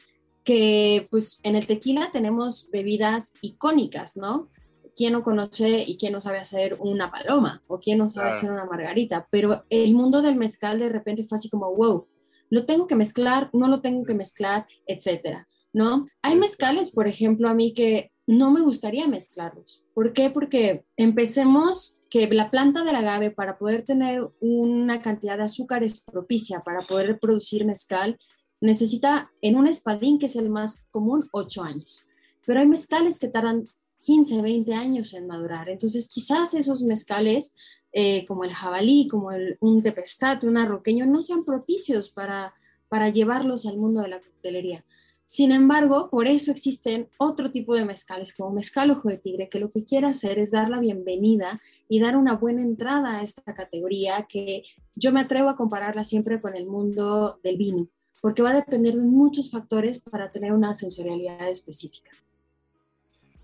que 0.44 1.08
pues 1.10 1.40
en 1.44 1.56
el 1.56 1.68
tequila 1.68 2.10
tenemos 2.12 2.70
bebidas 2.72 3.34
icónicas, 3.42 4.18
¿no? 4.18 4.50
¿Quién 4.96 5.14
no 5.14 5.24
conoce 5.24 5.84
y 5.88 5.98
quién 5.98 6.14
no 6.14 6.22
sabe 6.22 6.40
hacer 6.40 6.78
una 6.80 7.12
paloma? 7.12 7.64
¿O 7.68 7.80
quién 7.80 7.98
no 7.98 8.10
sabe 8.10 8.32
hacer 8.32 8.52
una 8.52 8.66
margarita? 8.66 9.28
Pero 9.32 9.64
el 9.70 9.94
mundo 9.96 10.22
del 10.22 10.36
mezcal 10.36 10.80
de 10.80 10.90
repente 10.90 11.24
fue 11.24 11.38
así 11.38 11.50
como, 11.50 11.74
wow, 11.74 12.08
lo 12.50 12.66
tengo 12.66 12.86
que 12.86 12.96
mezclar, 12.96 13.50
no 13.54 13.68
lo 13.68 13.82
tengo 13.82 14.04
que 14.06 14.14
mezclar, 14.14 14.68
etcétera, 14.86 15.48
¿no? 15.72 16.06
Hay 16.22 16.36
mezcales, 16.36 16.92
por 16.92 17.08
ejemplo, 17.08 17.50
a 17.50 17.56
mí 17.56 17.74
que 17.74 18.12
no 18.28 18.52
me 18.52 18.62
gustaría 18.62 19.08
mezclarlos. 19.08 19.84
¿Por 19.94 20.14
qué? 20.14 20.30
Porque 20.30 20.86
empecemos 20.96 22.00
que 22.10 22.28
la 22.28 22.52
planta 22.52 22.84
del 22.84 22.96
agave 22.96 23.32
para 23.32 23.58
poder 23.58 23.84
tener 23.86 24.30
una 24.40 25.02
cantidad 25.02 25.38
de 25.38 25.46
azúcares 25.46 26.02
propicia 26.02 26.62
para 26.62 26.82
poder 26.82 27.18
producir 27.20 27.66
mezcal 27.66 28.20
necesita 28.64 29.32
en 29.42 29.58
un 29.58 29.68
espadín, 29.68 30.18
que 30.18 30.28
es 30.28 30.36
el 30.36 30.50
más 30.50 30.86
común, 30.90 31.28
8 31.32 31.64
años. 31.64 32.08
Pero 32.46 32.62
hay 32.62 32.68
mezcales 32.68 33.20
que 33.20 33.28
tardan 33.28 33.68
15, 34.00 34.42
20 34.42 34.74
años 34.74 35.14
en 35.14 35.28
madurar. 35.28 35.70
Entonces, 35.70 36.08
quizás 36.08 36.54
esos 36.54 36.84
mezcales, 36.84 37.56
eh, 37.92 38.26
como 38.26 38.46
el 38.46 38.54
jabalí, 38.54 39.08
como 39.08 39.32
el, 39.32 39.58
un 39.60 39.82
tepestate, 39.82 40.48
un 40.48 40.58
arroqueño, 40.58 41.06
no 41.06 41.22
sean 41.22 41.44
propicios 41.44 42.10
para, 42.10 42.54
para 42.88 43.10
llevarlos 43.10 43.66
al 43.66 43.78
mundo 43.78 44.02
de 44.02 44.08
la 44.08 44.22
coctelería. 44.22 44.86
Sin 45.26 45.52
embargo, 45.52 46.10
por 46.10 46.28
eso 46.28 46.52
existen 46.52 47.10
otro 47.18 47.52
tipo 47.52 47.76
de 47.76 47.86
mezcales, 47.86 48.34
como 48.34 48.52
mezcal 48.52 48.92
ojo 48.92 49.10
de 49.10 49.18
tigre, 49.18 49.50
que 49.50 49.60
lo 49.60 49.72
que 49.72 49.84
quiere 49.84 50.08
hacer 50.08 50.40
es 50.40 50.52
dar 50.52 50.70
la 50.70 50.80
bienvenida 50.80 51.60
y 51.90 52.00
dar 52.00 52.16
una 52.16 52.36
buena 52.36 52.62
entrada 52.62 53.18
a 53.18 53.24
esta 53.24 53.54
categoría 53.54 54.26
que 54.30 54.64
yo 54.96 55.12
me 55.12 55.22
atrevo 55.22 55.50
a 55.50 55.58
compararla 55.58 56.04
siempre 56.04 56.40
con 56.40 56.56
el 56.56 56.66
mundo 56.66 57.40
del 57.44 57.58
vino 57.58 57.90
porque 58.24 58.42
va 58.42 58.52
a 58.52 58.56
depender 58.56 58.96
de 58.96 59.02
muchos 59.02 59.52
factores 59.52 60.00
para 60.00 60.32
tener 60.32 60.54
una 60.54 60.74
sensorialidad 60.74 61.50
específica. 61.50 62.10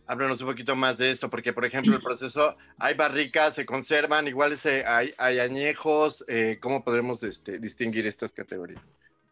Háblanos 0.08 0.40
un 0.40 0.48
poquito 0.48 0.74
más 0.74 0.98
de 0.98 1.12
esto, 1.12 1.30
porque 1.30 1.52
por 1.52 1.66
ejemplo 1.66 1.94
el 1.94 2.02
proceso, 2.02 2.56
hay 2.78 2.94
barricas, 2.94 3.56
se 3.56 3.66
conservan, 3.66 4.30
igual 4.30 4.56
hay, 4.86 5.14
hay, 5.18 5.40
añejos, 5.40 6.24
eh, 6.30 6.60
¿cómo 6.62 6.82
podemos 6.82 7.24
este, 7.24 7.60
distinguir 7.60 8.08
estas 8.08 8.32
categorías? 8.32 8.82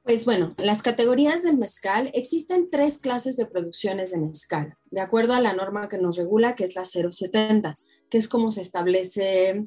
Pues 0.03 0.25
bueno, 0.25 0.53
las 0.57 0.81
categorías 0.81 1.43
del 1.43 1.57
mezcal, 1.57 2.11
existen 2.13 2.69
tres 2.69 2.97
clases 2.97 3.37
de 3.37 3.45
producciones 3.45 4.11
de 4.11 4.17
mezcal, 4.17 4.75
de 4.91 4.99
acuerdo 4.99 5.31
a 5.31 5.39
la 5.39 5.53
norma 5.53 5.87
que 5.87 5.97
nos 5.97 6.17
regula, 6.17 6.55
que 6.55 6.65
es 6.65 6.75
la 6.75 6.83
070, 6.83 7.79
que 8.09 8.17
es 8.17 8.27
como 8.27 8.51
se 8.51 8.59
establece, 8.59 9.65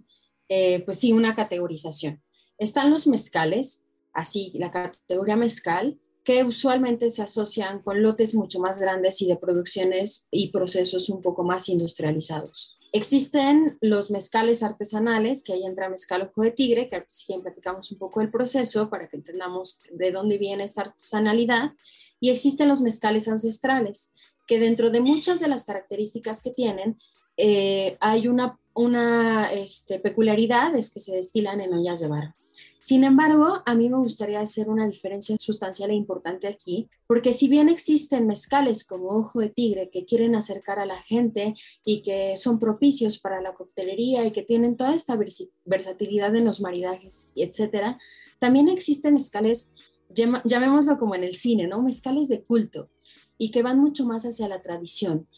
eh, 0.50 0.82
pues 0.84 0.98
sí, 0.98 1.14
una 1.14 1.34
categorización. 1.34 2.22
Están 2.58 2.90
los 2.90 3.06
mezcales, 3.06 3.86
así 4.12 4.52
la 4.54 4.70
categoría 4.70 5.36
mezcal, 5.36 5.98
que 6.24 6.44
usualmente 6.44 7.10
se 7.10 7.22
asocian 7.22 7.80
con 7.82 8.02
lotes 8.02 8.34
mucho 8.34 8.60
más 8.60 8.78
grandes 8.78 9.22
y 9.22 9.26
de 9.26 9.36
producciones 9.36 10.26
y 10.30 10.50
procesos 10.50 11.08
un 11.08 11.22
poco 11.22 11.44
más 11.44 11.68
industrializados. 11.68 12.76
Existen 12.92 13.78
los 13.80 14.10
mezcales 14.10 14.62
artesanales, 14.62 15.44
que 15.44 15.52
ahí 15.52 15.64
entra 15.64 15.88
mezcal 15.88 16.22
ojo 16.22 16.42
de 16.42 16.50
tigre, 16.50 16.88
que 16.88 17.04
si 17.08 17.32
platicamos 17.38 17.92
un 17.92 17.98
poco 17.98 18.20
del 18.20 18.30
proceso 18.30 18.90
para 18.90 19.08
que 19.08 19.16
entendamos 19.16 19.80
de 19.92 20.10
dónde 20.10 20.38
viene 20.38 20.64
esta 20.64 20.82
artesanalidad. 20.82 21.72
Y 22.18 22.30
existen 22.30 22.68
los 22.68 22.82
mezcales 22.82 23.28
ancestrales, 23.28 24.12
que 24.46 24.58
dentro 24.58 24.90
de 24.90 25.00
muchas 25.00 25.38
de 25.38 25.48
las 25.48 25.64
características 25.64 26.42
que 26.42 26.50
tienen, 26.50 26.98
eh, 27.36 27.96
hay 28.00 28.26
una, 28.26 28.58
una 28.74 29.52
este, 29.52 30.00
peculiaridad, 30.00 30.74
es 30.74 30.92
que 30.92 31.00
se 31.00 31.14
destilan 31.14 31.60
en 31.60 31.72
ollas 31.72 32.00
de 32.00 32.08
barro. 32.08 32.34
Sin 32.82 33.04
embargo, 33.04 33.62
a 33.66 33.74
mí 33.74 33.90
me 33.90 33.98
gustaría 33.98 34.40
hacer 34.40 34.70
una 34.70 34.88
diferencia 34.88 35.36
sustancial 35.38 35.90
e 35.90 35.94
importante 35.94 36.48
aquí, 36.48 36.88
porque 37.06 37.34
si 37.34 37.46
bien 37.46 37.68
existen 37.68 38.26
mezcales 38.26 38.86
como 38.86 39.10
Ojo 39.10 39.40
de 39.40 39.50
Tigre 39.50 39.90
que 39.90 40.06
quieren 40.06 40.34
acercar 40.34 40.78
a 40.78 40.86
la 40.86 41.02
gente 41.02 41.54
y 41.84 42.02
que 42.02 42.38
son 42.38 42.58
propicios 42.58 43.18
para 43.20 43.42
la 43.42 43.52
coctelería 43.52 44.24
y 44.24 44.32
que 44.32 44.42
tienen 44.42 44.78
toda 44.78 44.94
esta 44.94 45.18
versatilidad 45.66 46.34
en 46.34 46.46
los 46.46 46.62
maridajes, 46.62 47.32
etcétera, 47.36 47.98
también 48.38 48.68
existen 48.70 49.12
mezcales, 49.12 49.74
llamémoslo 50.44 50.98
como 50.98 51.14
en 51.14 51.24
el 51.24 51.36
cine, 51.36 51.66
¿no? 51.66 51.82
Mezcales 51.82 52.28
de 52.28 52.42
culto 52.42 52.88
y 53.36 53.50
que 53.50 53.62
van 53.62 53.78
mucho 53.78 54.06
más 54.06 54.24
hacia 54.24 54.48
la 54.48 54.62
tradición 54.62 55.28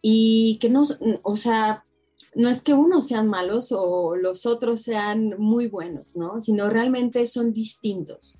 y 0.00 0.56
que 0.62 0.70
no, 0.70 0.84
o 1.22 1.36
sea, 1.36 1.84
no 2.36 2.50
es 2.50 2.60
que 2.60 2.74
unos 2.74 3.08
sean 3.08 3.28
malos 3.28 3.72
o 3.72 4.14
los 4.14 4.44
otros 4.44 4.82
sean 4.82 5.36
muy 5.38 5.68
buenos, 5.68 6.16
¿no? 6.16 6.40
Sino 6.42 6.68
realmente 6.68 7.24
son 7.26 7.52
distintos. 7.52 8.38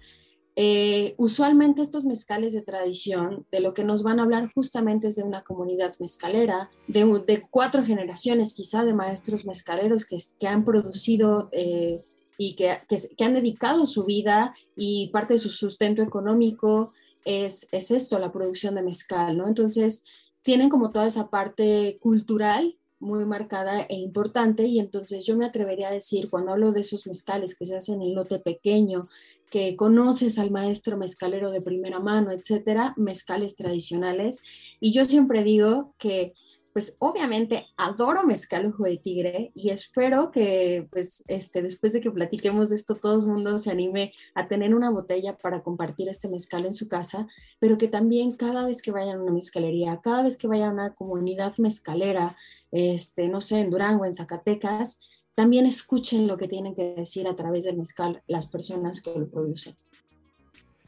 Eh, 0.54 1.14
usualmente 1.16 1.80
estos 1.80 2.04
mezcales 2.04 2.52
de 2.52 2.60
tradición, 2.60 3.46
de 3.50 3.60
lo 3.60 3.72
que 3.72 3.84
nos 3.84 4.02
van 4.02 4.20
a 4.20 4.24
hablar 4.24 4.52
justamente 4.54 5.08
es 5.08 5.16
de 5.16 5.22
una 5.22 5.44
comunidad 5.44 5.94
mezcalera, 5.98 6.70
de, 6.86 7.42
cuatro 7.50 7.84
generaciones 7.84 8.52
quizá 8.52 8.84
de 8.84 8.92
maestros 8.92 9.46
mezcaleros 9.46 10.04
que, 10.04 10.46
han 10.46 10.64
producido 10.64 11.48
eh, 11.52 12.02
y 12.36 12.54
que, 12.54 12.76
que, 12.88 13.24
han 13.24 13.32
dedicado 13.32 13.86
su 13.86 14.04
vida 14.04 14.54
y 14.76 15.08
parte 15.08 15.34
de 15.34 15.38
su 15.38 15.48
sustento 15.48 16.02
económico 16.02 16.92
es, 17.24 17.66
es 17.72 17.90
esto, 17.90 18.18
la 18.18 18.30
producción 18.30 18.74
de 18.74 18.82
mezcal, 18.82 19.38
¿no? 19.38 19.48
Entonces, 19.48 20.04
tienen 20.42 20.68
como 20.68 20.90
toda 20.90 21.06
esa 21.06 21.30
parte 21.30 21.98
cultural 22.00 22.76
muy 22.98 23.24
marcada 23.24 23.82
e 23.82 23.96
importante 23.96 24.64
y 24.64 24.78
entonces 24.78 25.26
yo 25.26 25.36
me 25.36 25.46
atrevería 25.46 25.88
a 25.88 25.92
decir 25.92 26.30
cuando 26.30 26.52
hablo 26.52 26.72
de 26.72 26.80
esos 26.80 27.06
mezcales 27.06 27.56
que 27.56 27.66
se 27.66 27.76
hacen 27.76 28.00
en 28.02 28.14
lote 28.14 28.38
pequeño, 28.38 29.08
que 29.50 29.76
conoces 29.76 30.38
al 30.38 30.50
maestro 30.50 30.96
mezcalero 30.96 31.50
de 31.50 31.60
primera 31.60 32.00
mano, 32.00 32.30
etcétera, 32.30 32.94
mezcales 32.96 33.54
tradicionales 33.54 34.42
y 34.80 34.92
yo 34.92 35.04
siempre 35.04 35.44
digo 35.44 35.94
que 35.98 36.34
pues 36.76 36.94
obviamente 36.98 37.68
adoro 37.78 38.22
mezcal 38.26 38.66
ojo 38.66 38.84
de 38.84 38.98
tigre 38.98 39.50
y 39.54 39.70
espero 39.70 40.30
que 40.30 40.86
pues 40.90 41.24
este 41.26 41.62
después 41.62 41.94
de 41.94 42.02
que 42.02 42.10
platiquemos 42.10 42.68
de 42.68 42.74
esto 42.74 42.94
todo 42.96 43.18
el 43.18 43.26
mundo 43.26 43.56
se 43.56 43.70
anime 43.70 44.12
a 44.34 44.46
tener 44.46 44.74
una 44.74 44.90
botella 44.90 45.38
para 45.38 45.62
compartir 45.62 46.10
este 46.10 46.28
mezcal 46.28 46.66
en 46.66 46.74
su 46.74 46.86
casa, 46.86 47.28
pero 47.60 47.78
que 47.78 47.88
también 47.88 48.32
cada 48.32 48.66
vez 48.66 48.82
que 48.82 48.92
vayan 48.92 49.20
a 49.20 49.22
una 49.22 49.32
mezcalería, 49.32 50.02
cada 50.02 50.22
vez 50.22 50.36
que 50.36 50.48
vayan 50.48 50.68
a 50.68 50.72
una 50.74 50.94
comunidad 50.94 51.56
mezcalera, 51.56 52.36
este 52.72 53.30
no 53.30 53.40
sé, 53.40 53.60
en 53.60 53.70
Durango, 53.70 54.04
en 54.04 54.14
Zacatecas, 54.14 55.00
también 55.34 55.64
escuchen 55.64 56.26
lo 56.26 56.36
que 56.36 56.46
tienen 56.46 56.74
que 56.74 56.92
decir 56.94 57.26
a 57.26 57.34
través 57.34 57.64
del 57.64 57.78
mezcal 57.78 58.22
las 58.26 58.48
personas 58.48 59.00
que 59.00 59.18
lo 59.18 59.30
producen. 59.30 59.76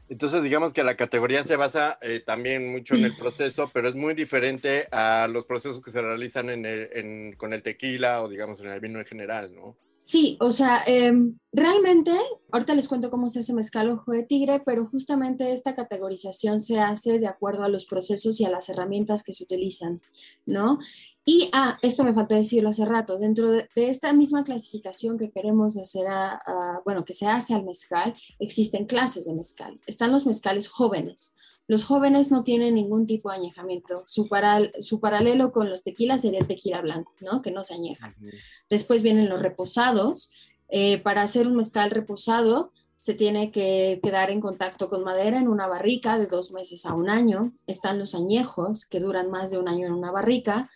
Entonces, 0.09 0.43
digamos 0.43 0.73
que 0.73 0.83
la 0.83 0.97
categoría 0.97 1.43
se 1.43 1.55
basa 1.55 1.97
eh, 2.01 2.21
también 2.25 2.71
mucho 2.71 2.95
en 2.95 3.05
el 3.05 3.15
proceso, 3.15 3.69
pero 3.73 3.87
es 3.87 3.95
muy 3.95 4.15
diferente 4.15 4.87
a 4.91 5.27
los 5.27 5.45
procesos 5.45 5.81
que 5.81 5.91
se 5.91 6.01
realizan 6.01 6.49
en 6.49 7.33
con 7.37 7.53
el 7.53 7.61
tequila 7.61 8.23
o, 8.23 8.29
digamos, 8.29 8.59
en 8.59 8.67
el 8.67 8.79
vino 8.79 8.99
en 8.99 9.05
general, 9.05 9.53
¿no? 9.53 9.77
Sí, 10.01 10.37
o 10.39 10.49
sea, 10.51 10.81
em, 10.87 11.37
realmente, 11.51 12.11
ahorita 12.53 12.73
les 12.73 12.87
cuento 12.87 13.11
cómo 13.11 13.27
se 13.27 13.39
hace 13.39 13.53
mezcal 13.53 13.91
ojo 13.91 14.13
de 14.13 14.23
tigre, 14.23 14.61
pero 14.65 14.85
justamente 14.85 15.51
esta 15.51 15.75
categorización 15.75 16.61
se 16.61 16.79
hace 16.79 17.19
de 17.19 17.27
acuerdo 17.27 17.63
a 17.63 17.69
los 17.69 17.83
procesos 17.83 18.39
y 18.39 18.45
a 18.45 18.49
las 18.49 18.69
herramientas 18.69 19.23
que 19.23 19.33
se 19.33 19.43
utilizan, 19.43 19.99
¿no? 20.45 20.79
Y, 21.31 21.47
ah, 21.53 21.77
esto 21.83 22.03
me 22.03 22.15
faltó 22.15 22.33
decirlo 22.33 22.69
hace 22.69 22.85
rato, 22.85 23.19
dentro 23.19 23.51
de, 23.51 23.69
esta 23.75 24.11
misma 24.13 24.43
clasificación 24.43 25.15
que 25.19 25.29
queremos 25.29 25.77
hacer, 25.77 26.07
a, 26.07 26.81
bueno, 26.85 27.05
que 27.05 27.13
se 27.13 27.27
hace 27.27 27.53
al 27.53 27.63
mezcal, 27.65 28.15
existen 28.39 28.87
clases 28.87 29.25
de 29.25 29.35
mezcal. 29.35 29.79
Están 29.85 30.11
los 30.11 30.25
mezcales 30.25 30.67
jóvenes. 30.67 31.35
Los 31.67 31.83
jóvenes 31.83 32.31
no 32.31 32.43
tienen 32.43 32.73
ningún 32.73 33.05
tipo 33.05 33.29
de 33.29 33.35
añejamiento. 33.35 34.01
Su, 34.07 34.27
su 34.79 34.99
paralelo 34.99 35.51
con 35.51 35.69
los 35.69 35.83
tequilas 35.83 36.21
sería 36.21 36.39
el 36.39 36.47
tequila 36.47 36.81
blanco, 36.81 37.13
¿no? 37.21 37.43
Que 37.43 37.51
no 37.51 37.63
se 37.63 37.75
añejan. 37.75 38.15
Después 38.67 39.03
vienen 39.03 39.29
los 39.29 39.43
reposados. 39.43 40.31
Eh, 40.67 40.97
para 40.97 41.21
hacer 41.21 41.45
un 41.45 41.57
mezcal 41.57 41.91
reposado, 41.91 42.71
se 42.97 43.13
tiene 43.13 43.51
que 43.51 43.99
quedar 44.01 44.31
en 44.31 44.41
contacto 44.41 44.89
con 44.89 45.03
madera 45.03 45.37
en 45.37 45.47
una 45.47 45.67
barrica 45.67 46.17
de 46.17 46.25
dos 46.25 46.51
meses 46.51 46.87
a 46.87 46.95
un 46.95 47.07
año. 47.07 47.53
Están 47.67 47.99
los 47.99 48.15
añejos, 48.15 48.87
que 48.87 48.99
duran 48.99 49.29
más 49.29 49.51
de 49.51 49.59
un 49.59 49.69
año 49.69 49.85
en 49.85 49.93
una 49.93 50.09
barrica. 50.09 50.67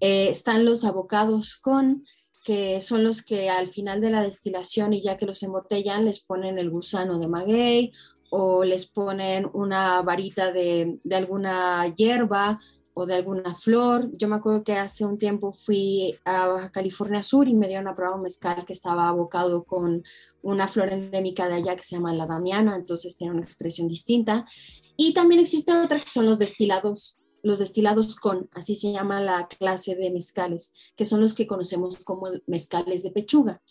Eh, 0.00 0.28
están 0.28 0.64
los 0.64 0.84
abocados 0.84 1.56
con, 1.56 2.04
que 2.44 2.80
son 2.80 3.04
los 3.04 3.22
que 3.22 3.50
al 3.50 3.68
final 3.68 4.00
de 4.00 4.10
la 4.10 4.22
destilación 4.22 4.92
y 4.92 5.02
ya 5.02 5.16
que 5.16 5.26
los 5.26 5.42
embotellan 5.42 6.04
les 6.04 6.20
ponen 6.20 6.58
el 6.58 6.70
gusano 6.70 7.18
de 7.18 7.28
maguey 7.28 7.92
o 8.30 8.64
les 8.64 8.86
ponen 8.86 9.48
una 9.52 10.02
varita 10.02 10.52
de, 10.52 10.98
alguna 11.10 11.92
hierba 11.94 12.58
o 12.94 13.06
de 13.06 13.14
alguna 13.14 13.54
flor. 13.54 14.10
Yo 14.12 14.28
me 14.28 14.36
acuerdo 14.36 14.64
que 14.64 14.74
hace 14.74 15.04
un 15.04 15.18
tiempo 15.18 15.52
fui 15.52 16.18
a 16.24 16.48
Baja 16.48 16.70
California 16.70 17.22
Sur 17.22 17.48
y 17.48 17.54
me 17.54 17.68
dieron 17.68 17.88
a 17.88 17.94
probar 17.94 18.16
un 18.16 18.22
mezcal 18.22 18.64
que 18.64 18.72
estaba 18.72 19.08
abocado 19.08 19.64
con 19.64 20.02
una 20.42 20.68
flor 20.68 20.92
endémica 20.92 21.48
de 21.48 21.54
allá 21.54 21.76
que 21.76 21.84
se 21.84 21.96
llama 21.96 22.12
la 22.12 22.26
damiana, 22.26 22.76
entonces 22.76 23.16
tiene 23.16 23.34
una 23.34 23.44
expresión 23.44 23.88
distinta. 23.88 24.46
Y 24.96 25.12
también 25.12 25.40
existe 25.40 25.72
otra 25.72 26.00
que 26.00 26.08
son 26.08 26.26
los 26.26 26.38
destilados, 26.38 27.17
los 27.42 27.58
destilados 27.58 28.16
con, 28.16 28.48
así 28.52 28.74
se 28.74 28.92
llama 28.92 29.20
la 29.20 29.48
clase 29.48 29.94
de 29.94 30.10
mezcales, 30.10 30.74
que 30.96 31.04
son 31.04 31.20
los 31.20 31.34
que 31.34 31.46
conocemos 31.46 32.04
como 32.04 32.28
mezcales 32.46 33.02
de 33.02 33.10
pechuga 33.10 33.62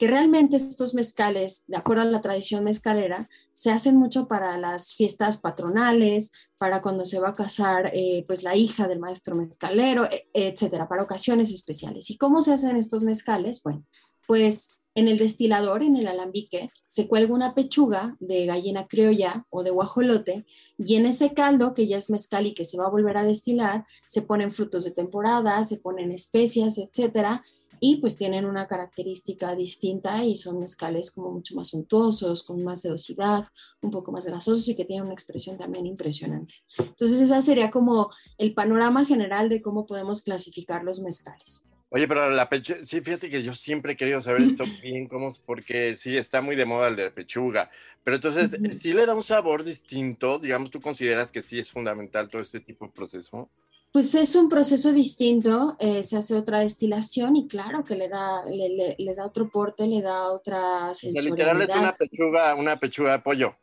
que 0.00 0.08
realmente 0.08 0.56
estos 0.56 0.94
mezcales, 0.94 1.64
de 1.66 1.76
acuerdo 1.76 2.00
a 2.00 2.06
la 2.06 2.22
tradición 2.22 2.64
mezcalera, 2.64 3.28
se 3.52 3.70
hacen 3.70 3.98
mucho 3.98 4.28
para 4.28 4.56
las 4.56 4.94
fiestas 4.94 5.36
patronales, 5.36 6.32
para 6.56 6.80
cuando 6.80 7.04
se 7.04 7.20
va 7.20 7.28
a 7.28 7.34
casar 7.34 7.90
eh, 7.92 8.24
pues 8.26 8.42
la 8.42 8.56
hija 8.56 8.88
del 8.88 8.98
maestro 8.98 9.36
mezcalero, 9.36 10.06
e, 10.06 10.26
etcétera, 10.32 10.88
para 10.88 11.02
ocasiones 11.02 11.52
especiales. 11.52 12.08
¿Y 12.08 12.16
cómo 12.16 12.40
se 12.40 12.54
hacen 12.54 12.78
estos 12.78 13.04
mezcales? 13.04 13.62
Bueno, 13.62 13.84
pues 14.26 14.70
en 14.94 15.08
el 15.08 15.18
destilador, 15.18 15.82
en 15.82 15.96
el 15.96 16.08
alambique, 16.08 16.68
se 16.86 17.06
cuelga 17.06 17.34
una 17.34 17.54
pechuga 17.54 18.16
de 18.20 18.46
gallina 18.46 18.86
criolla 18.86 19.46
o 19.50 19.62
de 19.62 19.70
guajolote 19.70 20.46
y 20.78 20.96
en 20.96 21.06
ese 21.06 21.32
caldo, 21.32 21.74
que 21.74 21.86
ya 21.86 21.96
es 21.96 22.10
mezcal 22.10 22.46
y 22.46 22.54
que 22.54 22.64
se 22.64 22.78
va 22.78 22.86
a 22.86 22.90
volver 22.90 23.16
a 23.16 23.22
destilar, 23.22 23.84
se 24.08 24.22
ponen 24.22 24.50
frutos 24.50 24.84
de 24.84 24.90
temporada, 24.90 25.62
se 25.64 25.76
ponen 25.76 26.10
especias, 26.10 26.78
etcétera, 26.78 27.42
y 27.80 27.96
pues 27.96 28.16
tienen 28.16 28.44
una 28.44 28.68
característica 28.68 29.54
distinta 29.56 30.22
y 30.22 30.36
son 30.36 30.58
mezcales 30.58 31.10
como 31.10 31.30
mucho 31.30 31.54
más 31.56 31.68
suntuosos, 31.68 32.42
con 32.42 32.62
más 32.62 32.82
sedosidad, 32.82 33.48
un 33.80 33.90
poco 33.90 34.12
más 34.12 34.26
grasosos 34.26 34.68
y 34.68 34.76
que 34.76 34.84
tienen 34.84 35.06
una 35.06 35.14
expresión 35.14 35.56
también 35.56 35.86
impresionante. 35.86 36.54
Entonces 36.78 37.20
esa 37.20 37.40
sería 37.40 37.70
como 37.70 38.10
el 38.36 38.52
panorama 38.52 39.06
general 39.06 39.48
de 39.48 39.62
cómo 39.62 39.86
podemos 39.86 40.22
clasificar 40.22 40.84
los 40.84 41.00
mezcales. 41.00 41.64
Oye, 41.92 42.06
pero 42.06 42.30
la 42.30 42.48
pechuga, 42.48 42.84
sí, 42.84 43.00
fíjate 43.00 43.28
que 43.28 43.42
yo 43.42 43.52
siempre 43.52 43.92
he 43.92 43.96
querido 43.96 44.22
saber 44.22 44.42
esto 44.42 44.64
bien, 44.82 45.08
cómo, 45.08 45.32
porque 45.44 45.96
sí, 45.96 46.16
está 46.16 46.40
muy 46.40 46.54
de 46.54 46.64
moda 46.64 46.88
el 46.88 46.96
de 46.96 47.10
pechuga, 47.10 47.68
pero 48.04 48.16
entonces, 48.16 48.58
¿sí 48.78 48.92
le 48.92 49.06
da 49.06 49.14
un 49.14 49.24
sabor 49.24 49.64
distinto? 49.64 50.38
Digamos, 50.38 50.70
¿tú 50.70 50.80
consideras 50.80 51.30
que 51.30 51.42
sí 51.42 51.58
es 51.58 51.70
fundamental 51.70 52.28
todo 52.28 52.40
este 52.40 52.60
tipo 52.60 52.86
de 52.86 52.92
proceso? 52.92 53.50
Pues 53.92 54.14
es 54.14 54.36
un 54.36 54.48
proceso 54.48 54.92
distinto, 54.92 55.76
eh, 55.80 56.04
se 56.04 56.16
hace 56.16 56.36
otra 56.36 56.60
destilación 56.60 57.34
y 57.34 57.48
claro 57.48 57.84
que 57.84 57.96
le 57.96 58.08
da, 58.08 58.44
le, 58.44 59.14
da 59.16 59.26
otro 59.26 59.48
porte, 59.48 59.84
le 59.86 60.00
da 60.00 60.30
otra 60.30 60.94
sensorialidad. 60.94 61.58
Literal 61.58 61.62
es 61.62 61.76
una 61.76 61.92
pechuga, 61.92 62.54
una 62.54 62.78
pechuga 62.78 63.12
de 63.12 63.18
pollo. 63.18 63.56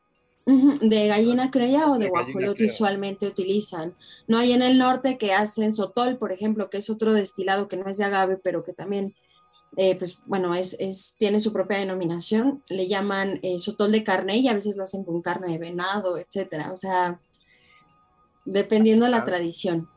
De 0.48 1.08
gallina 1.08 1.52
criolla 1.52 1.92
o 1.92 1.98
de, 1.98 2.08
guajolote 2.08 2.66
usualmente 2.66 3.28
utilizan. 3.28 3.94
No 4.28 4.38
hay 4.38 4.54
en 4.54 4.62
el 4.62 4.78
norte 4.78 5.18
que 5.18 5.34
hacen 5.34 5.74
sotol, 5.74 6.18
por 6.18 6.32
ejemplo, 6.32 6.70
que 6.70 6.78
es 6.78 6.90
otro 6.90 7.14
destilado 7.14 7.68
que 7.68 7.76
no 7.76 7.90
es 7.90 7.98
de 7.98 8.06
agave, 8.06 8.38
pero 8.38 8.64
que 8.64 8.72
también, 8.72 9.14
eh, 9.76 9.98
pues 9.98 10.20
bueno, 10.26 10.56
es, 10.56 10.78
es, 10.80 11.18
tiene 11.20 11.42
su 11.42 11.52
propia 11.52 11.80
denominación. 11.80 12.64
Le 12.70 12.88
llaman 12.88 13.40
eh, 13.44 13.60
sotol 13.60 13.92
de 13.92 14.06
carne 14.06 14.38
y 14.38 14.48
a 14.48 14.54
veces 14.54 14.78
lo 14.78 14.84
hacen 14.84 15.04
con 15.04 15.22
carne 15.22 15.52
de 15.52 15.58
venado, 15.58 16.18
etcétera. 16.18 16.72
O 16.72 16.78
sea, 16.78 17.20
dependiendo 18.46 19.06
de 19.06 19.12
la 19.12 19.26
tradición. 19.26 19.90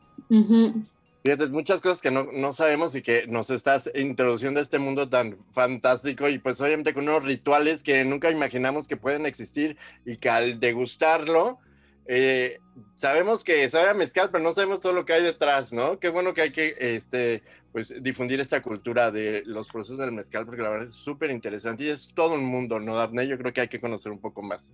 Fíjate, 1.23 1.47
muchas 1.47 1.81
cosas 1.81 2.01
que 2.01 2.09
no, 2.09 2.53
sabemos 2.53 2.95
y 2.95 3.03
que 3.03 3.27
nos 3.27 3.51
estás 3.51 3.91
introduciendo 3.93 4.59
a 4.59 4.63
este 4.63 4.79
mundo 4.79 5.07
tan 5.07 5.37
fantástico 5.51 6.27
y 6.27 6.39
pues 6.39 6.59
obviamente 6.59 6.95
con 6.95 7.07
unos 7.07 7.23
rituales 7.23 7.83
que 7.83 8.03
nunca 8.03 8.31
imaginamos 8.31 8.87
que 8.87 8.97
pueden 8.97 9.27
existir 9.27 9.77
y 10.03 10.17
que 10.17 10.29
al 10.29 10.59
degustarlo, 10.59 11.59
eh, 12.07 12.59
sabemos 12.95 13.43
que 13.43 13.69
sabe 13.69 13.91
a 13.91 13.93
mezcal, 13.93 14.31
pero 14.31 14.43
no 14.43 14.51
sabemos 14.51 14.79
todo 14.79 14.93
lo 14.93 15.05
que 15.05 15.13
hay 15.13 15.21
detrás, 15.21 15.71
¿no? 15.73 15.99
Qué 15.99 16.09
bueno 16.09 16.33
que 16.33 16.41
hay 16.41 16.51
que 16.51 16.73
este, 16.79 17.43
pues, 17.71 17.93
difundir 18.01 18.39
esta 18.39 18.63
cultura 18.63 19.11
de 19.11 19.43
los 19.45 19.67
procesos 19.67 19.99
del 19.99 20.11
mezcal 20.11 20.47
porque 20.47 20.63
la 20.63 20.69
verdad 20.69 20.87
es 20.87 20.95
súper 20.95 21.29
interesante 21.29 21.83
y 21.83 21.89
es 21.89 22.09
todo 22.15 22.33
un 22.33 22.45
mundo, 22.45 22.79
¿no, 22.79 22.95
Daphne? 22.95 23.27
Yo 23.27 23.37
creo 23.37 23.53
que 23.53 23.61
hay 23.61 23.67
que 23.67 23.79
conocer 23.79 24.11
un 24.11 24.19
poco 24.19 24.41
más. 24.41 24.71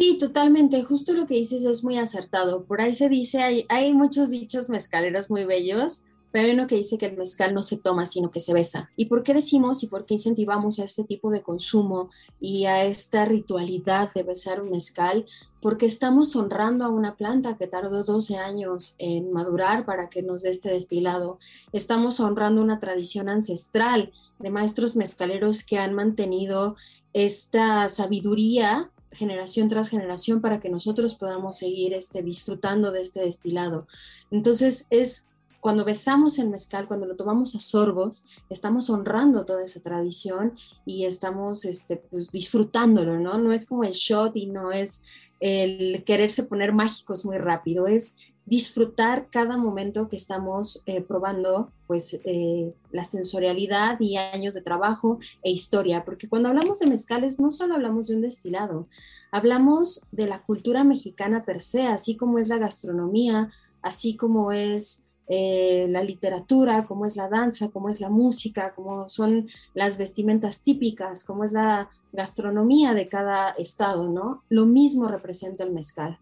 Sí, 0.00 0.16
totalmente. 0.16 0.82
Justo 0.82 1.12
lo 1.12 1.26
que 1.26 1.34
dices 1.34 1.62
es 1.62 1.84
muy 1.84 1.98
acertado. 1.98 2.64
Por 2.64 2.80
ahí 2.80 2.94
se 2.94 3.10
dice, 3.10 3.66
hay, 3.68 3.92
muchos 3.92 4.30
dichos 4.30 4.70
mezcaleros 4.70 5.28
muy 5.28 5.44
bellos, 5.44 6.04
pero 6.32 6.46
hay 6.46 6.54
uno 6.54 6.66
que 6.66 6.76
dice 6.76 6.96
que 6.96 7.04
el 7.04 7.18
mezcal 7.18 7.52
no 7.52 7.62
se 7.62 7.76
toma, 7.76 8.06
sino 8.06 8.30
que 8.30 8.40
se 8.40 8.54
besa. 8.54 8.88
¿Y 8.96 9.06
por 9.06 9.22
qué 9.22 9.34
decimos 9.34 9.82
y 9.82 9.88
por 9.88 10.06
qué 10.06 10.14
incentivamos 10.14 10.78
a 10.78 10.84
este 10.84 11.04
tipo 11.04 11.30
de 11.30 11.42
consumo 11.42 12.08
y 12.40 12.64
a 12.64 12.86
esta 12.86 13.26
ritualidad 13.26 14.10
de 14.14 14.22
besar 14.22 14.62
un 14.62 14.70
mezcal? 14.70 15.26
Porque 15.60 15.84
estamos 15.84 16.34
honrando 16.34 16.86
a 16.86 16.88
una 16.88 17.16
planta 17.16 17.58
que 17.58 17.66
tardó 17.66 18.02
12 18.02 18.38
años 18.38 18.94
en 18.96 19.30
madurar 19.32 19.84
para 19.84 20.08
que 20.08 20.22
nos 20.22 20.44
dé 20.44 20.48
este 20.48 20.70
destilado. 20.70 21.38
Estamos 21.74 22.20
honrando 22.20 22.62
una 22.62 22.78
tradición 22.78 23.28
ancestral 23.28 24.12
de 24.38 24.48
maestros 24.48 24.96
mezcaleros 24.96 25.62
que 25.62 25.76
han 25.76 25.92
mantenido 25.92 26.76
esta 27.12 27.86
sabiduría 27.90 28.90
generación 29.12 29.68
tras 29.68 29.88
generación 29.88 30.40
para 30.40 30.60
que 30.60 30.70
nosotros 30.70 31.14
podamos 31.14 31.58
seguir 31.58 31.94
este, 31.94 32.22
disfrutando 32.22 32.92
de 32.92 33.00
este 33.00 33.20
destilado. 33.20 33.86
Entonces 34.30 34.86
es 34.90 35.26
cuando 35.60 35.84
besamos 35.84 36.38
el 36.38 36.48
mezcal, 36.48 36.88
cuando 36.88 37.06
lo 37.06 37.16
tomamos 37.16 37.54
a 37.54 37.60
sorbos, 37.60 38.24
estamos 38.48 38.88
honrando 38.88 39.44
toda 39.44 39.62
esa 39.62 39.80
tradición 39.80 40.54
y 40.86 41.04
estamos 41.04 41.64
este, 41.66 41.96
pues, 41.96 42.30
disfrutándolo, 42.30 43.18
¿no? 43.18 43.38
No 43.38 43.52
es 43.52 43.66
como 43.66 43.84
el 43.84 43.92
shot 43.92 44.36
y 44.36 44.46
no 44.46 44.72
es 44.72 45.04
el 45.38 46.02
quererse 46.04 46.44
poner 46.44 46.72
mágicos 46.72 47.24
muy 47.24 47.38
rápido, 47.38 47.86
es 47.86 48.16
disfrutar 48.46 49.28
cada 49.30 49.56
momento 49.56 50.08
que 50.08 50.16
estamos 50.16 50.82
eh, 50.86 51.00
probando 51.00 51.70
pues 51.86 52.18
eh, 52.24 52.74
la 52.90 53.04
sensorialidad 53.04 54.00
y 54.00 54.16
años 54.16 54.54
de 54.54 54.62
trabajo 54.62 55.18
e 55.42 55.50
historia, 55.50 56.04
porque 56.04 56.28
cuando 56.28 56.48
hablamos 56.48 56.80
de 56.80 56.88
mezcales 56.88 57.38
no 57.38 57.50
solo 57.50 57.74
hablamos 57.74 58.08
de 58.08 58.16
un 58.16 58.22
destilado, 58.22 58.88
hablamos 59.30 60.06
de 60.10 60.26
la 60.26 60.42
cultura 60.42 60.84
mexicana 60.84 61.44
per 61.44 61.60
se, 61.60 61.82
así 61.86 62.16
como 62.16 62.38
es 62.38 62.48
la 62.48 62.58
gastronomía, 62.58 63.50
así 63.82 64.16
como 64.16 64.52
es 64.52 65.06
eh, 65.28 65.86
la 65.88 66.02
literatura, 66.02 66.84
como 66.84 67.06
es 67.06 67.14
la 67.14 67.28
danza, 67.28 67.70
como 67.70 67.88
es 67.88 68.00
la 68.00 68.10
música, 68.10 68.72
como 68.74 69.08
son 69.08 69.48
las 69.74 69.96
vestimentas 69.96 70.64
típicas, 70.64 71.22
como 71.22 71.44
es 71.44 71.52
la 71.52 71.88
gastronomía 72.12 72.94
de 72.94 73.06
cada 73.06 73.50
estado, 73.50 74.08
¿no? 74.08 74.42
Lo 74.48 74.66
mismo 74.66 75.06
representa 75.06 75.62
el 75.62 75.70
mezcal. 75.70 76.18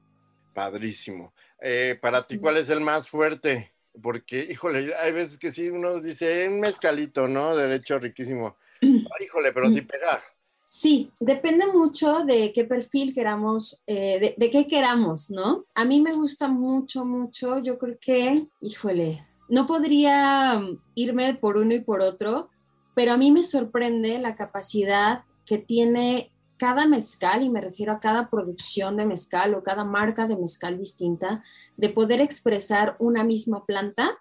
Padrísimo. 0.52 1.32
Eh, 1.60 1.98
para 2.00 2.26
ti, 2.26 2.38
¿cuál 2.38 2.56
es 2.56 2.68
el 2.68 2.80
más 2.80 3.08
fuerte? 3.08 3.72
Porque, 4.00 4.46
híjole, 4.50 4.94
hay 4.94 5.12
veces 5.12 5.38
que 5.38 5.50
sí, 5.50 5.68
uno 5.70 6.00
dice 6.00 6.48
un 6.48 6.60
mezcalito, 6.60 7.26
¿no? 7.26 7.56
Derecho 7.56 7.98
riquísimo. 7.98 8.56
híjole, 9.20 9.52
pero 9.52 9.70
sí 9.70 9.82
pega. 9.82 10.22
Sí, 10.70 11.10
depende 11.18 11.66
mucho 11.66 12.26
de 12.26 12.52
qué 12.52 12.64
perfil 12.64 13.14
queramos, 13.14 13.82
eh, 13.86 14.34
de, 14.36 14.50
qué 14.50 14.66
queramos, 14.66 15.30
¿no? 15.30 15.64
A 15.74 15.86
mí 15.86 16.02
me 16.02 16.12
gusta 16.12 16.46
mucho, 16.46 17.06
mucho. 17.06 17.58
Yo 17.60 17.78
creo 17.78 17.96
que, 17.98 18.46
híjole, 18.60 19.26
no 19.48 19.66
podría 19.66 20.62
irme 20.94 21.32
por 21.34 21.56
uno 21.56 21.74
y 21.74 21.80
por 21.80 22.02
otro, 22.02 22.50
pero 22.94 23.12
a 23.12 23.16
mí 23.16 23.30
me 23.30 23.42
sorprende 23.42 24.18
la 24.18 24.36
capacidad 24.36 25.24
que 25.46 25.56
tiene 25.56 26.30
cada 26.58 26.86
mezcal, 26.86 27.42
y 27.42 27.48
me 27.48 27.60
refiero 27.60 27.92
a 27.92 28.00
cada 28.00 28.28
producción 28.28 28.96
de 28.96 29.06
mezcal 29.06 29.54
o 29.54 29.62
cada 29.62 29.84
marca 29.84 30.26
de 30.26 30.36
mezcal 30.36 30.76
distinta, 30.78 31.42
de 31.76 31.88
poder 31.88 32.20
expresar 32.20 32.96
una 32.98 33.24
misma 33.24 33.64
planta 33.64 34.18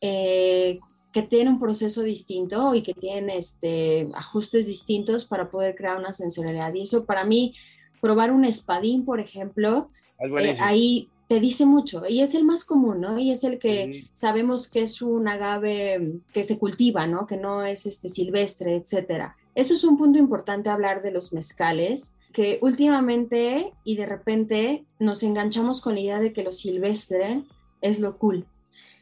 eh, 0.00 0.80
que 1.12 1.22
tiene 1.22 1.50
un 1.50 1.60
proceso 1.60 2.02
distinto 2.02 2.74
y 2.74 2.82
que 2.82 2.94
tiene 2.94 3.38
este, 3.38 4.08
ajustes 4.14 4.66
distintos 4.66 5.24
para 5.24 5.50
poder 5.50 5.74
crear 5.74 5.98
una 5.98 6.12
sensorialidad. 6.12 6.74
Y 6.74 6.82
eso 6.82 7.04
para 7.04 7.24
mí, 7.24 7.54
probar 8.00 8.32
un 8.32 8.44
espadín, 8.44 9.04
por 9.04 9.20
ejemplo, 9.20 9.90
eh, 10.18 10.56
ahí 10.60 11.10
te 11.28 11.40
dice 11.40 11.66
mucho 11.66 12.02
y 12.08 12.20
es 12.20 12.34
el 12.34 12.44
más 12.44 12.64
común, 12.64 13.00
¿no? 13.00 13.18
Y 13.18 13.30
es 13.30 13.44
el 13.44 13.58
que 13.58 14.08
sabemos 14.12 14.68
que 14.68 14.82
es 14.82 15.02
un 15.02 15.26
agave 15.26 16.20
que 16.32 16.42
se 16.42 16.58
cultiva, 16.58 17.06
¿no? 17.06 17.26
Que 17.26 17.36
no 17.36 17.64
es 17.64 17.86
este 17.86 18.08
silvestre, 18.08 18.76
etcétera. 18.76 19.36
Eso 19.56 19.72
es 19.72 19.84
un 19.84 19.96
punto 19.96 20.18
importante 20.18 20.68
hablar 20.68 21.00
de 21.00 21.10
los 21.10 21.32
mezcales, 21.32 22.18
que 22.34 22.58
últimamente 22.60 23.72
y 23.84 23.96
de 23.96 24.04
repente 24.04 24.84
nos 24.98 25.22
enganchamos 25.22 25.80
con 25.80 25.94
la 25.94 26.00
idea 26.00 26.20
de 26.20 26.34
que 26.34 26.42
lo 26.42 26.52
silvestre 26.52 27.42
es 27.80 27.98
lo 27.98 28.18
cool. 28.18 28.46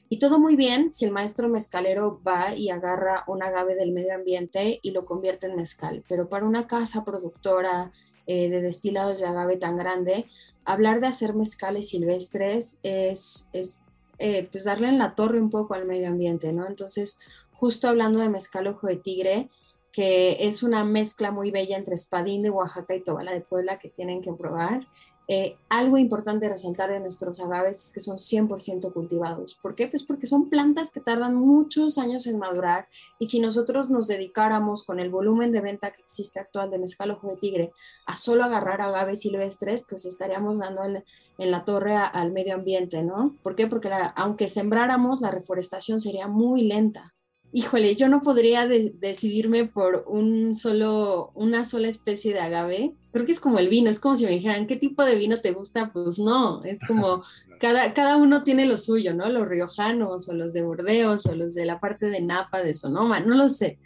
Y 0.08 0.20
todo 0.20 0.38
muy 0.38 0.54
bien 0.54 0.92
si 0.92 1.06
el 1.06 1.10
maestro 1.10 1.48
mezcalero 1.48 2.20
va 2.24 2.54
y 2.54 2.70
agarra 2.70 3.24
un 3.26 3.42
agave 3.42 3.74
del 3.74 3.90
medio 3.90 4.14
ambiente 4.14 4.78
y 4.80 4.92
lo 4.92 5.06
convierte 5.06 5.48
en 5.48 5.56
mezcal, 5.56 6.04
pero 6.08 6.28
para 6.28 6.46
una 6.46 6.68
casa 6.68 7.04
productora 7.04 7.90
eh, 8.28 8.48
de 8.48 8.62
destilados 8.62 9.18
de 9.18 9.26
agave 9.26 9.56
tan 9.56 9.76
grande, 9.76 10.26
hablar 10.64 11.00
de 11.00 11.08
hacer 11.08 11.34
mezcales 11.34 11.88
silvestres 11.88 12.78
es, 12.84 13.48
es 13.52 13.80
eh, 14.20 14.48
pues 14.52 14.62
darle 14.62 14.86
en 14.86 14.98
la 14.98 15.16
torre 15.16 15.40
un 15.40 15.50
poco 15.50 15.74
al 15.74 15.84
medio 15.84 16.06
ambiente, 16.06 16.52
¿no? 16.52 16.64
Entonces, 16.68 17.18
justo 17.54 17.88
hablando 17.88 18.20
de 18.20 18.28
mezcal 18.28 18.68
ojo 18.68 18.86
de 18.86 18.98
tigre, 18.98 19.50
que 19.94 20.48
es 20.48 20.64
una 20.64 20.84
mezcla 20.84 21.30
muy 21.30 21.52
bella 21.52 21.76
entre 21.76 21.94
espadín 21.94 22.42
de 22.42 22.50
Oaxaca 22.50 22.96
y 22.96 23.04
tobala 23.04 23.32
de 23.32 23.42
Puebla 23.42 23.78
que 23.78 23.88
tienen 23.88 24.22
que 24.22 24.32
probar. 24.32 24.86
eh, 25.26 25.56
algo 25.70 25.96
importante 25.96 26.50
resaltar 26.50 26.90
de 26.90 27.00
nuestros 27.00 27.40
agaves 27.40 27.86
es 27.86 27.92
que 27.94 28.00
son 28.00 28.18
100% 28.18 28.92
cultivados. 28.92 29.54
¿Por 29.54 29.74
qué? 29.74 29.88
Pues 29.88 30.02
porque 30.02 30.26
son 30.26 30.50
plantas 30.50 30.92
que 30.92 31.00
tardan 31.00 31.34
muchos 31.36 31.96
años 31.96 32.26
en 32.26 32.38
madurar 32.38 32.88
y 33.18 33.26
si 33.26 33.40
nosotros 33.40 33.88
nos 33.88 34.06
dedicáramos 34.06 34.84
con 34.84 35.00
el 35.00 35.08
volumen 35.08 35.50
de 35.52 35.62
venta 35.62 35.92
que 35.92 36.02
existe 36.02 36.40
actual 36.40 36.70
de 36.70 36.78
mezcal 36.78 37.12
ojo 37.12 37.28
de 37.28 37.36
tigre 37.36 37.72
a 38.06 38.16
solo 38.18 38.44
agarrar 38.44 38.82
agaves 38.82 39.20
silvestres, 39.20 39.86
pues 39.88 40.04
estaríamos 40.04 40.58
dando 40.58 40.84
en, 40.84 41.04
la 41.38 41.64
torre 41.64 41.96
al 41.96 42.32
medio 42.32 42.54
ambiente, 42.54 43.02
¿no? 43.02 43.34
¿Por 43.42 43.54
qué? 43.54 43.66
Porque 43.66 43.90
aunque 44.16 44.48
sembráramos, 44.48 45.22
la 45.22 45.30
reforestación 45.30 46.00
sería 46.00 46.26
muy 46.26 46.62
lenta 46.62 47.14
híjole, 47.54 47.94
yo 47.94 48.08
no 48.08 48.20
podría 48.20 48.66
decidirme 48.66 49.64
por 49.64 50.04
un 50.08 50.56
solo, 50.56 51.30
una 51.34 51.62
sola 51.62 51.86
especie 51.86 52.32
de 52.32 52.40
agave. 52.40 52.94
Creo 53.12 53.24
que 53.24 53.30
es 53.30 53.38
como 53.38 53.60
el 53.60 53.68
vino, 53.68 53.90
es 53.90 54.00
como 54.00 54.16
si 54.16 54.24
me 54.24 54.32
dijeran, 54.32 54.66
¿qué 54.66 54.74
tipo 54.74 55.04
de 55.04 55.14
vino 55.14 55.38
te 55.38 55.52
gusta? 55.52 55.92
Pues 55.92 56.18
no, 56.18 56.64
es 56.64 56.78
como 56.88 57.22
cada, 57.60 57.94
cada 57.94 58.16
uno 58.16 58.42
tiene 58.42 58.66
lo 58.66 58.76
suyo, 58.76 59.14
¿no? 59.14 59.28
Los 59.28 59.46
riojanos 59.46 60.28
o 60.28 60.32
los 60.32 60.52
de 60.52 60.62
Bordeos 60.62 61.26
o 61.26 61.36
los 61.36 61.54
de 61.54 61.64
la 61.64 61.78
parte 61.78 62.06
de 62.06 62.20
Napa, 62.20 62.60
de 62.60 62.74
Sonoma, 62.74 63.20
no 63.20 63.36
lo 63.36 63.48
sé. 63.48 63.78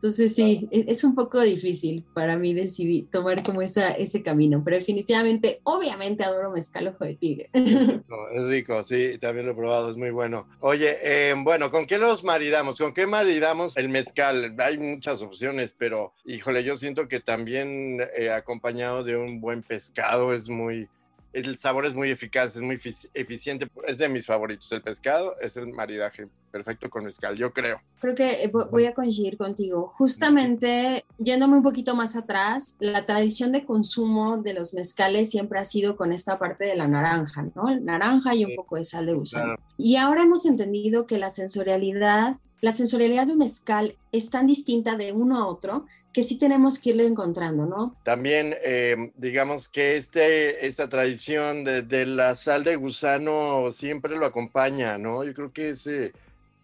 Entonces 0.00 0.34
sí, 0.34 0.66
e, 0.70 0.86
es 0.88 1.04
un 1.04 1.14
poco 1.14 1.42
difícil 1.42 2.06
para 2.14 2.38
mí 2.38 2.54
decidir 2.54 3.10
tomar 3.10 3.42
como 3.42 3.60
esa, 3.60 3.90
ese 3.90 4.22
camino, 4.22 4.62
pero 4.64 4.78
definitivamente, 4.78 5.60
obviamente 5.64 6.24
adoro 6.24 6.50
mezcal 6.50 6.88
ojo 6.88 7.04
de 7.04 7.16
tigre. 7.16 7.50
es 7.52 8.44
rico, 8.46 8.82
sí, 8.82 9.18
también 9.20 9.44
lo 9.44 9.52
he 9.52 9.54
probado, 9.54 9.90
es 9.90 9.98
muy 9.98 10.08
bueno. 10.08 10.48
Oye, 10.60 10.96
eh, 11.02 11.34
bueno, 11.36 11.70
¿con 11.70 11.86
qué 11.86 11.98
los 11.98 12.24
maridamos? 12.24 12.78
¿Con 12.78 12.94
qué 12.94 13.06
maridamos 13.06 13.76
el 13.76 13.90
mezcal? 13.90 14.56
Hay 14.58 14.78
muchas 14.78 15.20
opciones, 15.20 15.74
pero 15.76 16.14
híjole, 16.24 16.64
yo 16.64 16.76
siento 16.76 17.06
que 17.06 17.20
también 17.20 18.00
eh, 18.16 18.30
acompañado 18.30 19.04
de 19.04 19.18
un 19.18 19.38
buen 19.38 19.62
pescado 19.62 20.32
es 20.32 20.48
muy, 20.48 20.88
el 21.32 21.56
sabor 21.58 21.86
es 21.86 21.94
muy 21.94 22.10
eficaz, 22.10 22.56
es 22.56 22.62
muy 22.62 22.78
eficiente, 23.14 23.68
es 23.86 23.98
de 23.98 24.08
mis 24.08 24.26
favoritos. 24.26 24.70
El 24.72 24.82
pescado 24.82 25.36
es 25.40 25.56
el 25.56 25.68
maridaje 25.68 26.26
perfecto 26.50 26.90
con 26.90 27.04
mezcal, 27.04 27.36
yo 27.36 27.52
creo. 27.52 27.80
Creo 28.00 28.14
que 28.14 28.44
eh, 28.44 28.50
voy 28.50 28.86
a 28.86 28.94
coincidir 28.94 29.36
contigo. 29.36 29.92
Justamente, 29.96 31.04
yéndome 31.18 31.56
un 31.56 31.62
poquito 31.62 31.94
más 31.94 32.16
atrás, 32.16 32.76
la 32.80 33.06
tradición 33.06 33.52
de 33.52 33.64
consumo 33.64 34.38
de 34.38 34.54
los 34.54 34.74
mezcales 34.74 35.30
siempre 35.30 35.60
ha 35.60 35.64
sido 35.64 35.96
con 35.96 36.12
esta 36.12 36.38
parte 36.38 36.64
de 36.64 36.76
la 36.76 36.88
naranja, 36.88 37.46
¿no? 37.54 37.78
Naranja 37.80 38.34
y 38.34 38.44
un 38.44 38.56
poco 38.56 38.76
de 38.76 38.84
sal 38.84 39.06
de 39.06 39.14
gusano. 39.14 39.54
Y 39.76 39.96
ahora 39.96 40.22
hemos 40.22 40.44
entendido 40.46 41.06
que 41.06 41.18
la 41.18 41.30
sensorialidad, 41.30 42.38
la 42.60 42.72
sensorialidad 42.72 43.26
de 43.26 43.34
un 43.34 43.38
mezcal 43.38 43.96
es 44.10 44.30
tan 44.30 44.46
distinta 44.46 44.96
de 44.96 45.12
uno 45.12 45.38
a 45.38 45.46
otro 45.46 45.86
que 46.12 46.22
sí 46.22 46.38
tenemos 46.38 46.78
que 46.78 46.90
irle 46.90 47.06
encontrando, 47.06 47.66
¿no? 47.66 47.96
También, 48.04 48.54
eh, 48.64 49.12
digamos 49.16 49.68
que 49.68 49.96
este, 49.96 50.66
esta 50.66 50.88
tradición 50.88 51.64
de, 51.64 52.06
la 52.06 52.34
sal 52.34 52.64
de 52.64 52.76
gusano 52.76 53.70
siempre 53.72 54.16
lo 54.16 54.26
acompaña, 54.26 54.98
¿no? 54.98 55.22
Yo 55.24 55.34
creo 55.34 55.52
que 55.52 55.70
es 55.70 55.86
eh, 55.86 56.12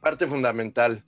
parte 0.00 0.26
fundamental 0.26 1.04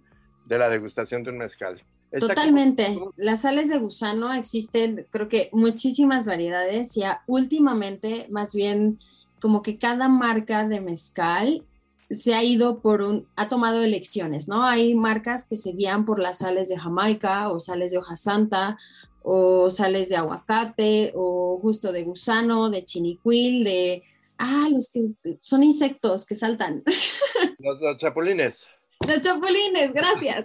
de 0.47 0.59
la 0.59 0.69
degustación 0.69 1.25
de 1.25 1.31
un 1.31 1.39
mezcal. 1.39 1.83
Totalmente. 2.11 2.99
Las 3.17 3.43
sales 3.43 3.69
de 3.69 3.79
gusano 3.79 4.33
existen, 4.33 5.07
creo 5.11 5.29
que 5.29 5.51
muchísimas 5.53 6.27
variedades 6.27 6.97
y 6.97 7.03
últimamente, 7.27 8.27
más 8.31 8.55
bien, 8.55 8.99
como 9.41 9.63
que 9.63 9.79
cada 9.79 10.09
marca 10.09 10.67
de 10.67 10.81
mezcal 10.81 11.65
se 12.11 12.35
ha 12.35 12.43
ido 12.43 12.81
por 12.81 13.03
un, 13.03 13.27
ha 13.37 13.49
tomado 13.49 13.83
elecciones, 13.83 14.49
¿no? 14.49 14.65
Hay 14.65 14.95
marcas 14.95 15.47
que 15.47 15.57
se 15.57 15.73
guían 15.73 16.07
por 16.07 16.21
las 16.21 16.39
sales 16.39 16.69
de 16.69 16.79
Jamaica 16.79 17.51
o 17.51 17.61
sales 17.61 17.93
de 17.93 17.99
hoja 17.99 18.17
santa 18.17 18.79
o 19.23 19.69
sales 19.69 20.09
de 20.09 20.17
aguacate 20.17 21.13
o 21.15 21.59
justo 21.61 21.93
de 21.93 22.05
gusano, 22.05 22.71
de 22.71 22.85
chinicuil, 22.85 23.65
de, 23.65 24.03
ah, 24.39 24.69
los 24.71 24.91
que 24.91 25.13
son 25.41 25.63
insectos 25.63 26.25
que 26.25 26.35
saltan. 26.35 26.83
Los, 27.59 27.99
chapulines. 27.99 28.67
Los 29.07 29.21
chapulines, 29.21 29.93
gracias. 29.93 30.45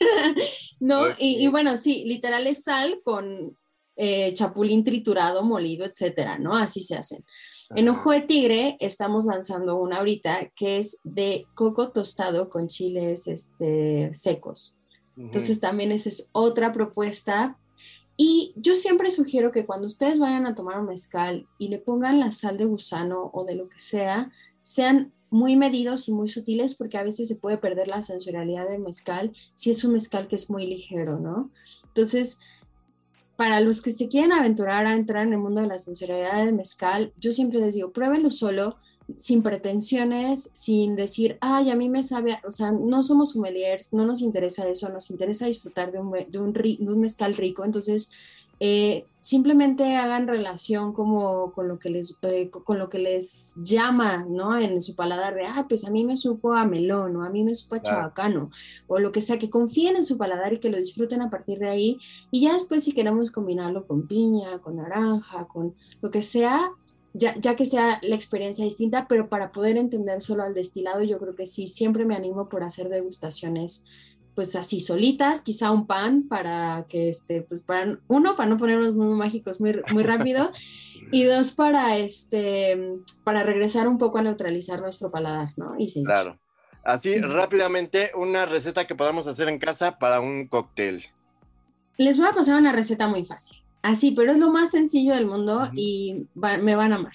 no, 0.80 1.06
y, 1.18 1.46
bueno, 1.48 1.76
sí, 1.76 2.04
literal 2.06 2.46
es 2.46 2.64
sal 2.64 3.00
con 3.04 3.56
eh, 3.96 4.32
chapulín 4.34 4.84
triturado, 4.84 5.42
molido, 5.42 5.84
etcétera, 5.86 6.38
¿no? 6.38 6.56
Así 6.56 6.80
se 6.82 6.96
hacen. 6.96 7.24
En 7.74 7.88
Ojo 7.88 8.12
de 8.12 8.20
Tigre 8.20 8.76
estamos 8.78 9.24
lanzando 9.24 9.76
una 9.76 9.98
ahorita 9.98 10.50
que 10.54 10.78
es 10.78 11.00
de 11.02 11.46
coco 11.54 11.90
tostado 11.90 12.48
con 12.48 12.68
chiles 12.68 13.26
este, 13.26 14.10
secos. 14.12 14.76
Entonces 15.16 15.60
también 15.60 15.92
esa 15.92 16.08
es 16.10 16.28
otra 16.32 16.72
propuesta. 16.72 17.58
Y 18.16 18.52
yo 18.56 18.74
siempre 18.74 19.10
sugiero 19.10 19.50
que 19.50 19.66
cuando 19.66 19.86
ustedes 19.86 20.18
vayan 20.18 20.46
a 20.46 20.54
tomar 20.54 20.78
un 20.78 20.86
mezcal 20.86 21.46
y 21.58 21.68
le 21.68 21.78
pongan 21.78 22.20
la 22.20 22.30
sal 22.30 22.56
de 22.56 22.64
gusano 22.66 23.30
o 23.32 23.44
de 23.44 23.56
lo 23.56 23.68
que 23.68 23.78
sea, 23.78 24.30
sean 24.62 25.12
muy 25.30 25.56
medidos 25.56 26.08
y 26.08 26.12
muy 26.12 26.28
sutiles 26.28 26.74
porque 26.76 26.98
a 26.98 27.02
veces 27.02 27.28
se 27.28 27.36
puede 27.36 27.58
perder 27.58 27.88
la 27.88 28.02
sensorialidad 28.02 28.68
del 28.68 28.80
mezcal 28.80 29.32
si 29.54 29.70
es 29.70 29.84
un 29.84 29.92
mezcal 29.92 30.28
que 30.28 30.36
es 30.36 30.50
muy 30.50 30.66
ligero, 30.66 31.18
¿no? 31.18 31.50
Entonces, 31.84 32.38
para 33.36 33.60
los 33.60 33.82
que 33.82 33.92
se 33.92 34.08
quieren 34.08 34.32
aventurar 34.32 34.86
a 34.86 34.94
entrar 34.94 35.26
en 35.26 35.34
el 35.34 35.38
mundo 35.38 35.60
de 35.60 35.66
la 35.66 35.78
sensorialidad 35.78 36.44
del 36.44 36.54
mezcal, 36.54 37.12
yo 37.18 37.32
siempre 37.32 37.60
les 37.60 37.74
digo, 37.74 37.92
pruébenlo 37.92 38.30
solo, 38.30 38.76
sin 39.18 39.42
pretensiones, 39.42 40.50
sin 40.52 40.96
decir, 40.96 41.38
ay, 41.40 41.70
a 41.70 41.76
mí 41.76 41.88
me 41.88 42.02
sabe, 42.02 42.38
o 42.44 42.50
sea, 42.50 42.72
no 42.72 43.02
somos 43.02 43.32
sommeliers, 43.32 43.92
no 43.92 44.04
nos 44.04 44.20
interesa 44.20 44.66
eso, 44.66 44.88
nos 44.88 45.10
interesa 45.10 45.46
disfrutar 45.46 45.92
de 45.92 45.98
un, 46.00 46.10
de 46.10 46.38
un, 46.38 46.52
de 46.52 46.76
un 46.80 47.00
mezcal 47.00 47.36
rico, 47.36 47.64
entonces 47.64 48.10
eh, 48.60 49.04
simplemente 49.20 49.96
hagan 49.96 50.28
relación 50.28 50.92
como 50.92 51.52
con 51.52 51.66
lo 51.66 51.78
que 51.78 51.90
les 51.90 52.16
eh, 52.22 52.48
con 52.48 52.78
lo 52.78 52.88
que 52.88 53.00
les 53.00 53.56
llama 53.56 54.24
no 54.28 54.56
en 54.56 54.80
su 54.80 54.94
paladar 54.94 55.34
de 55.34 55.44
ah 55.44 55.66
pues 55.68 55.84
a 55.84 55.90
mí 55.90 56.04
me 56.04 56.16
supo 56.16 56.54
a 56.54 56.64
melón 56.64 57.16
o 57.16 57.24
a 57.24 57.28
mí 57.28 57.42
me 57.42 57.52
supo 57.54 57.74
a 57.74 57.82
chabacano 57.82 58.50
o 58.86 59.00
lo 59.00 59.10
que 59.10 59.20
sea 59.20 59.36
que 59.38 59.50
confíen 59.50 59.96
en 59.96 60.04
su 60.04 60.16
paladar 60.16 60.52
y 60.52 60.60
que 60.60 60.70
lo 60.70 60.78
disfruten 60.78 61.22
a 61.22 61.30
partir 61.30 61.58
de 61.58 61.68
ahí. 61.68 61.98
Y 62.30 62.42
ya 62.42 62.52
después 62.52 62.84
si 62.84 62.92
queremos 62.92 63.30
combinarlo 63.30 63.86
con 63.86 64.06
piña 64.06 64.60
con 64.60 64.76
naranja 64.76 65.46
con 65.48 65.74
lo 66.00 66.10
que 66.10 66.22
sea 66.22 66.70
ya, 67.12 67.34
ya, 67.40 67.56
que 67.56 67.64
sea 67.64 67.98
la 68.02 68.14
experiencia 68.14 68.64
distinta, 68.64 69.06
pero 69.08 69.28
para 69.30 69.50
poder 69.50 69.78
entender 69.78 70.20
solo 70.20 70.42
al 70.42 70.52
destilado, 70.52 71.02
yo 71.02 71.18
creo 71.18 71.34
que 71.34 71.46
sí, 71.46 71.66
siempre 71.66 72.04
me 72.04 72.14
animo 72.14 72.50
por 72.50 72.62
hacer 72.62 72.90
degustaciones 72.90 73.86
pues 74.36 74.54
así 74.54 74.80
solitas, 74.80 75.40
quizá 75.40 75.70
un 75.72 75.86
pan 75.86 76.28
para 76.28 76.84
que, 76.88 77.08
este, 77.08 77.40
pues 77.40 77.62
para, 77.62 77.98
uno, 78.06 78.36
para 78.36 78.50
no 78.50 78.58
ponernos 78.58 78.94
muy 78.94 79.16
mágicos 79.16 79.60
muy, 79.60 79.80
muy 79.90 80.04
rápido, 80.04 80.52
y 81.10 81.24
dos, 81.24 81.52
para, 81.52 81.96
este, 81.96 82.78
para 83.24 83.42
regresar 83.42 83.88
un 83.88 83.96
poco 83.96 84.18
a 84.18 84.22
neutralizar 84.22 84.80
nuestro 84.82 85.10
paladar, 85.10 85.48
¿no? 85.56 85.74
Y 85.78 85.88
sí. 85.88 86.04
Claro. 86.04 86.38
Así, 86.84 87.18
rápidamente, 87.18 88.12
una 88.14 88.46
receta 88.46 88.84
que 88.84 88.94
podamos 88.94 89.26
hacer 89.26 89.48
en 89.48 89.58
casa 89.58 89.98
para 89.98 90.20
un 90.20 90.46
cóctel. 90.46 91.04
Les 91.96 92.18
voy 92.18 92.26
a 92.26 92.32
pasar 92.32 92.60
una 92.60 92.72
receta 92.72 93.08
muy 93.08 93.24
fácil. 93.24 93.56
Así, 93.82 94.10
pero 94.10 94.32
es 94.32 94.38
lo 94.38 94.50
más 94.50 94.70
sencillo 94.70 95.14
del 95.14 95.26
mundo 95.26 95.70
y 95.72 96.26
me 96.34 96.76
van 96.76 96.92
a 96.92 96.96
amar. 96.96 97.14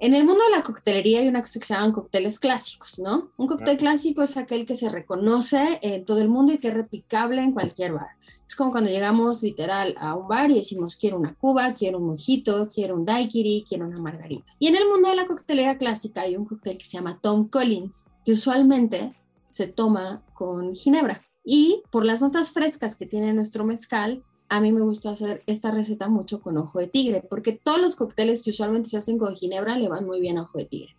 En 0.00 0.14
el 0.14 0.24
mundo 0.24 0.44
de 0.44 0.56
la 0.56 0.62
coctelería 0.62 1.18
hay 1.18 1.26
una 1.26 1.40
cosa 1.40 1.58
que 1.58 1.66
se 1.66 1.74
llaman 1.74 1.90
cócteles 1.90 2.38
clásicos, 2.38 3.00
¿no? 3.00 3.32
Un 3.36 3.48
cóctel 3.48 3.76
clásico 3.76 4.22
es 4.22 4.36
aquel 4.36 4.64
que 4.64 4.76
se 4.76 4.88
reconoce 4.88 5.80
en 5.82 6.04
todo 6.04 6.20
el 6.20 6.28
mundo 6.28 6.52
y 6.52 6.58
que 6.58 6.68
es 6.68 6.74
replicable 6.74 7.42
en 7.42 7.50
cualquier 7.50 7.94
bar. 7.94 8.10
Es 8.46 8.54
como 8.54 8.70
cuando 8.70 8.90
llegamos 8.90 9.42
literal 9.42 9.96
a 9.98 10.14
un 10.14 10.28
bar 10.28 10.52
y 10.52 10.54
decimos, 10.54 10.94
quiero 10.94 11.18
una 11.18 11.34
cuba, 11.34 11.74
quiero 11.74 11.98
un 11.98 12.06
mojito, 12.06 12.68
quiero 12.72 12.94
un 12.94 13.04
daiquiri, 13.04 13.66
quiero 13.68 13.86
una 13.86 13.98
margarita. 13.98 14.54
Y 14.60 14.68
en 14.68 14.76
el 14.76 14.86
mundo 14.86 15.10
de 15.10 15.16
la 15.16 15.26
coctelería 15.26 15.78
clásica 15.78 16.20
hay 16.20 16.36
un 16.36 16.44
cóctel 16.44 16.78
que 16.78 16.84
se 16.84 16.96
llama 16.96 17.18
Tom 17.20 17.48
Collins, 17.48 18.06
que 18.24 18.32
usualmente 18.32 19.12
se 19.50 19.66
toma 19.66 20.22
con 20.32 20.76
ginebra. 20.76 21.20
Y 21.44 21.82
por 21.90 22.06
las 22.06 22.22
notas 22.22 22.52
frescas 22.52 22.94
que 22.94 23.06
tiene 23.06 23.32
nuestro 23.32 23.64
mezcal, 23.64 24.22
a 24.48 24.60
mí 24.60 24.72
me 24.72 24.80
gusta 24.80 25.10
hacer 25.10 25.42
esta 25.46 25.70
receta 25.70 26.08
mucho 26.08 26.40
con 26.40 26.56
ojo 26.56 26.78
de 26.78 26.86
tigre, 26.86 27.22
porque 27.28 27.52
todos 27.52 27.80
los 27.80 27.96
cócteles 27.96 28.42
que 28.42 28.50
usualmente 28.50 28.88
se 28.88 28.96
hacen 28.96 29.18
con 29.18 29.36
ginebra 29.36 29.76
le 29.76 29.88
van 29.88 30.06
muy 30.06 30.20
bien 30.20 30.38
a 30.38 30.42
ojo 30.42 30.58
de 30.58 30.64
tigre. 30.64 30.96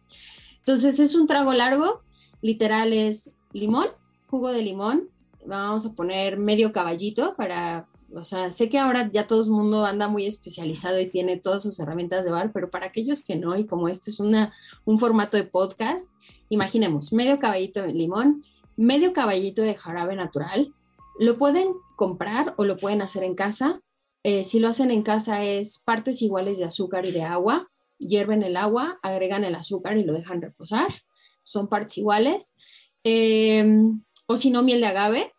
Entonces 0.60 1.00
es 1.00 1.16
un 1.16 1.26
trago 1.26 1.54
largo, 1.54 2.02
literal 2.42 2.94
es 2.94 3.32
limón, 3.54 3.88
jugo 4.30 4.50
de 4.50 4.62
limón, 4.62 5.10
vamos 5.46 5.86
a 5.86 5.94
poner 5.94 6.38
medio 6.38 6.72
caballito 6.72 7.34
para, 7.36 7.88
o 8.14 8.24
sea, 8.24 8.52
sé 8.52 8.70
que 8.70 8.78
ahora 8.78 9.10
ya 9.12 9.26
todo 9.26 9.42
el 9.42 9.50
mundo 9.50 9.86
anda 9.86 10.08
muy 10.08 10.26
especializado 10.26 11.00
y 11.00 11.08
tiene 11.08 11.38
todas 11.38 11.64
sus 11.64 11.80
herramientas 11.80 12.26
de 12.26 12.32
bar, 12.32 12.52
pero 12.54 12.70
para 12.70 12.88
aquellos 12.88 13.24
que 13.24 13.36
no, 13.36 13.58
y 13.58 13.66
como 13.66 13.90
este 13.90 14.12
es 14.12 14.20
una, 14.20 14.54
un 14.86 15.00
formato 15.00 15.38
de 15.38 15.44
podcast, 15.44 16.10
imaginemos 16.50 17.14
medio 17.14 17.40
caballito 17.40 17.82
de 17.82 17.94
limón, 17.94 18.44
medio 18.76 19.12
caballito 19.12 19.62
de 19.62 19.76
jarabe 19.76 20.16
natural, 20.16 20.72
lo 21.20 21.38
pueden 21.38 21.74
comprar 21.98 22.56
o 22.58 22.64
lo 22.64 22.78
pueden 22.78 23.02
hacer 23.02 23.24
en 23.24 23.36
casa. 23.36 23.82
Eh, 24.24 24.46
si 24.46 24.60
lo 24.60 24.70
hacen 24.70 24.90
en 24.90 25.04
casa 25.04 25.44
es 25.44 25.78
partes 25.80 26.22
iguales 26.22 26.58
de 26.58 26.66
azúcar 26.66 27.06
y 27.06 27.12
de 27.12 27.24
agua. 27.24 27.70
Hierven 27.98 28.42
el 28.42 28.56
agua, 28.56 28.98
agregan 29.04 29.44
el 29.44 29.56
azúcar 29.56 29.98
y 29.98 30.06
lo 30.06 30.14
dejan 30.14 30.42
reposar. 30.42 30.88
Son 31.44 31.68
partes 31.68 31.98
iguales. 31.98 32.56
Em, 33.04 34.02
o 34.28 34.38
si 34.38 34.50
no, 34.50 34.64
miel 34.64 34.80
de 34.80 34.88
agave, 34.88 35.34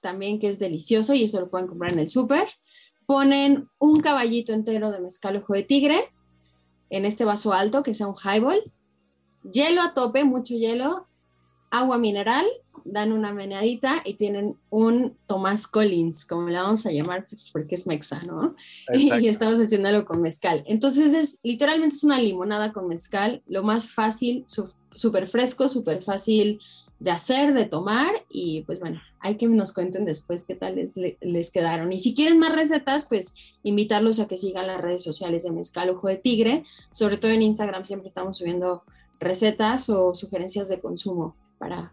también 0.00 0.38
que 0.38 0.48
es 0.48 0.60
delicioso 0.60 1.14
y 1.14 1.24
eso 1.24 1.40
lo 1.40 1.50
pueden 1.50 1.66
comprar 1.66 1.92
en 1.92 1.98
el 1.98 2.08
súper. 2.08 2.46
Ponen 3.04 3.68
un 3.80 4.00
caballito 4.00 4.52
entero 4.52 4.92
de 4.92 5.00
mezcal 5.00 5.36
ojo 5.36 5.54
de 5.54 5.64
tigre, 5.64 6.12
en 6.90 7.04
este 7.04 7.24
vaso 7.24 7.52
alto, 7.52 7.82
que 7.82 7.92
sea 7.92 8.06
un 8.06 8.14
highball, 8.14 8.72
hielo 9.50 9.82
a 9.82 9.94
tope, 9.94 10.22
mucho 10.22 10.54
hielo, 10.54 11.08
agua 11.78 11.98
mineral, 11.98 12.46
dan 12.84 13.12
una 13.12 13.32
meneadita 13.32 14.02
y 14.04 14.14
tienen 14.14 14.56
un 14.70 15.16
Tomás 15.26 15.66
Collins, 15.66 16.26
como 16.26 16.48
le 16.48 16.56
vamos 16.56 16.84
a 16.86 16.92
llamar, 16.92 17.26
pues 17.28 17.50
porque 17.50 17.74
es 17.74 17.86
mexa, 17.86 18.20
¿no? 18.22 18.54
Y, 18.92 19.10
estamos 19.28 19.58
haciéndolo 19.58 20.04
con 20.04 20.20
mezcal. 20.20 20.62
Entonces 20.66 21.14
es 21.14 21.40
literalmente 21.42 21.96
es 21.96 22.04
una 22.04 22.18
limonada 22.18 22.72
con 22.72 22.88
mezcal, 22.88 23.42
lo 23.46 23.62
más 23.62 23.88
fácil, 23.88 24.44
súper 24.92 25.28
fresco, 25.28 25.68
súper 25.68 26.02
fácil 26.02 26.60
de 27.00 27.10
hacer, 27.10 27.54
de 27.54 27.64
tomar 27.64 28.14
y 28.30 28.62
pues 28.62 28.80
bueno, 28.80 29.00
hay 29.18 29.36
que 29.36 29.48
nos 29.48 29.72
cuenten 29.72 30.04
después 30.04 30.44
qué 30.44 30.54
tal 30.54 30.76
les, 30.76 30.94
les 30.96 31.50
quedaron. 31.50 31.92
Y 31.92 31.98
si 31.98 32.14
quieren 32.14 32.38
más 32.38 32.54
recetas, 32.54 33.06
pues 33.08 33.34
invitarlos 33.62 34.20
a 34.20 34.28
que 34.28 34.36
sigan 34.36 34.66
las 34.66 34.80
redes 34.80 35.02
sociales 35.02 35.44
de 35.44 35.52
Mezcal 35.52 35.90
Ojo 35.90 36.08
de 36.08 36.16
Tigre, 36.16 36.64
sobre 36.92 37.16
todo 37.16 37.32
en 37.32 37.42
Instagram 37.42 37.84
siempre 37.84 38.06
estamos 38.06 38.36
subiendo 38.36 38.84
recetas 39.18 39.88
o 39.88 40.14
sugerencias 40.14 40.68
de 40.68 40.80
consumo 40.80 41.34
para, 41.64 41.92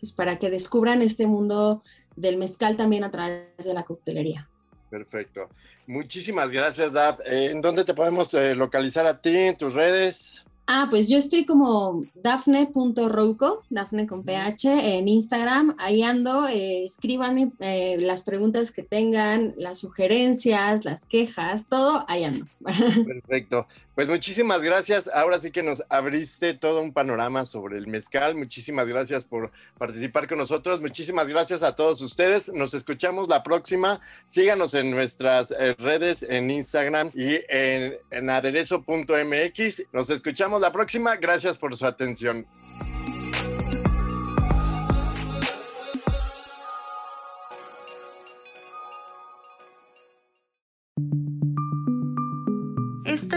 pues, 0.00 0.12
para 0.12 0.38
que 0.40 0.50
descubran 0.50 1.00
este 1.00 1.28
mundo 1.28 1.84
del 2.16 2.36
mezcal 2.36 2.76
también 2.76 3.04
a 3.04 3.12
través 3.12 3.64
de 3.64 3.72
la 3.72 3.84
coctelería. 3.84 4.48
Perfecto. 4.90 5.48
Muchísimas 5.86 6.50
gracias, 6.50 6.92
Dab. 6.92 7.20
Eh, 7.26 7.50
¿En 7.52 7.60
dónde 7.60 7.84
te 7.84 7.94
podemos 7.94 8.32
eh, 8.34 8.56
localizar 8.56 9.06
a 9.06 9.20
ti, 9.20 9.36
en 9.36 9.56
tus 9.56 9.74
redes? 9.74 10.44
Ah, 10.66 10.86
pues 10.88 11.10
yo 11.10 11.18
estoy 11.18 11.44
como 11.44 12.04
dafne.rouco, 12.14 13.62
dafne 13.68 14.06
con 14.06 14.24
ph, 14.24 14.64
en 14.64 15.08
Instagram. 15.08 15.76
Ahí 15.78 16.02
ando, 16.02 16.48
eh, 16.48 16.84
escríbanme 16.84 17.50
eh, 17.60 17.96
las 17.98 18.22
preguntas 18.22 18.70
que 18.70 18.82
tengan, 18.82 19.52
las 19.58 19.78
sugerencias, 19.78 20.86
las 20.86 21.04
quejas, 21.04 21.68
todo, 21.68 22.06
ahí 22.08 22.24
ando. 22.24 22.46
Perfecto. 23.06 23.66
Pues 23.94 24.08
muchísimas 24.08 24.60
gracias. 24.60 25.08
Ahora 25.12 25.38
sí 25.38 25.52
que 25.52 25.62
nos 25.62 25.82
abriste 25.88 26.54
todo 26.54 26.80
un 26.80 26.92
panorama 26.92 27.46
sobre 27.46 27.78
el 27.78 27.86
mezcal. 27.86 28.34
Muchísimas 28.34 28.88
gracias 28.88 29.24
por 29.24 29.52
participar 29.78 30.26
con 30.26 30.38
nosotros. 30.38 30.80
Muchísimas 30.80 31.28
gracias 31.28 31.62
a 31.62 31.76
todos 31.76 32.00
ustedes. 32.00 32.52
Nos 32.52 32.74
escuchamos 32.74 33.28
la 33.28 33.44
próxima. 33.44 34.00
Síganos 34.26 34.74
en 34.74 34.90
nuestras 34.90 35.52
eh, 35.52 35.76
redes 35.78 36.24
en 36.24 36.50
Instagram 36.50 37.10
y 37.14 37.40
en, 37.48 37.94
en 38.10 38.30
aderezo.mx. 38.30 39.82
Nos 39.92 40.10
escuchamos 40.10 40.60
la 40.60 40.72
próxima. 40.72 41.14
Gracias 41.16 41.56
por 41.56 41.76
su 41.76 41.86
atención. 41.86 42.46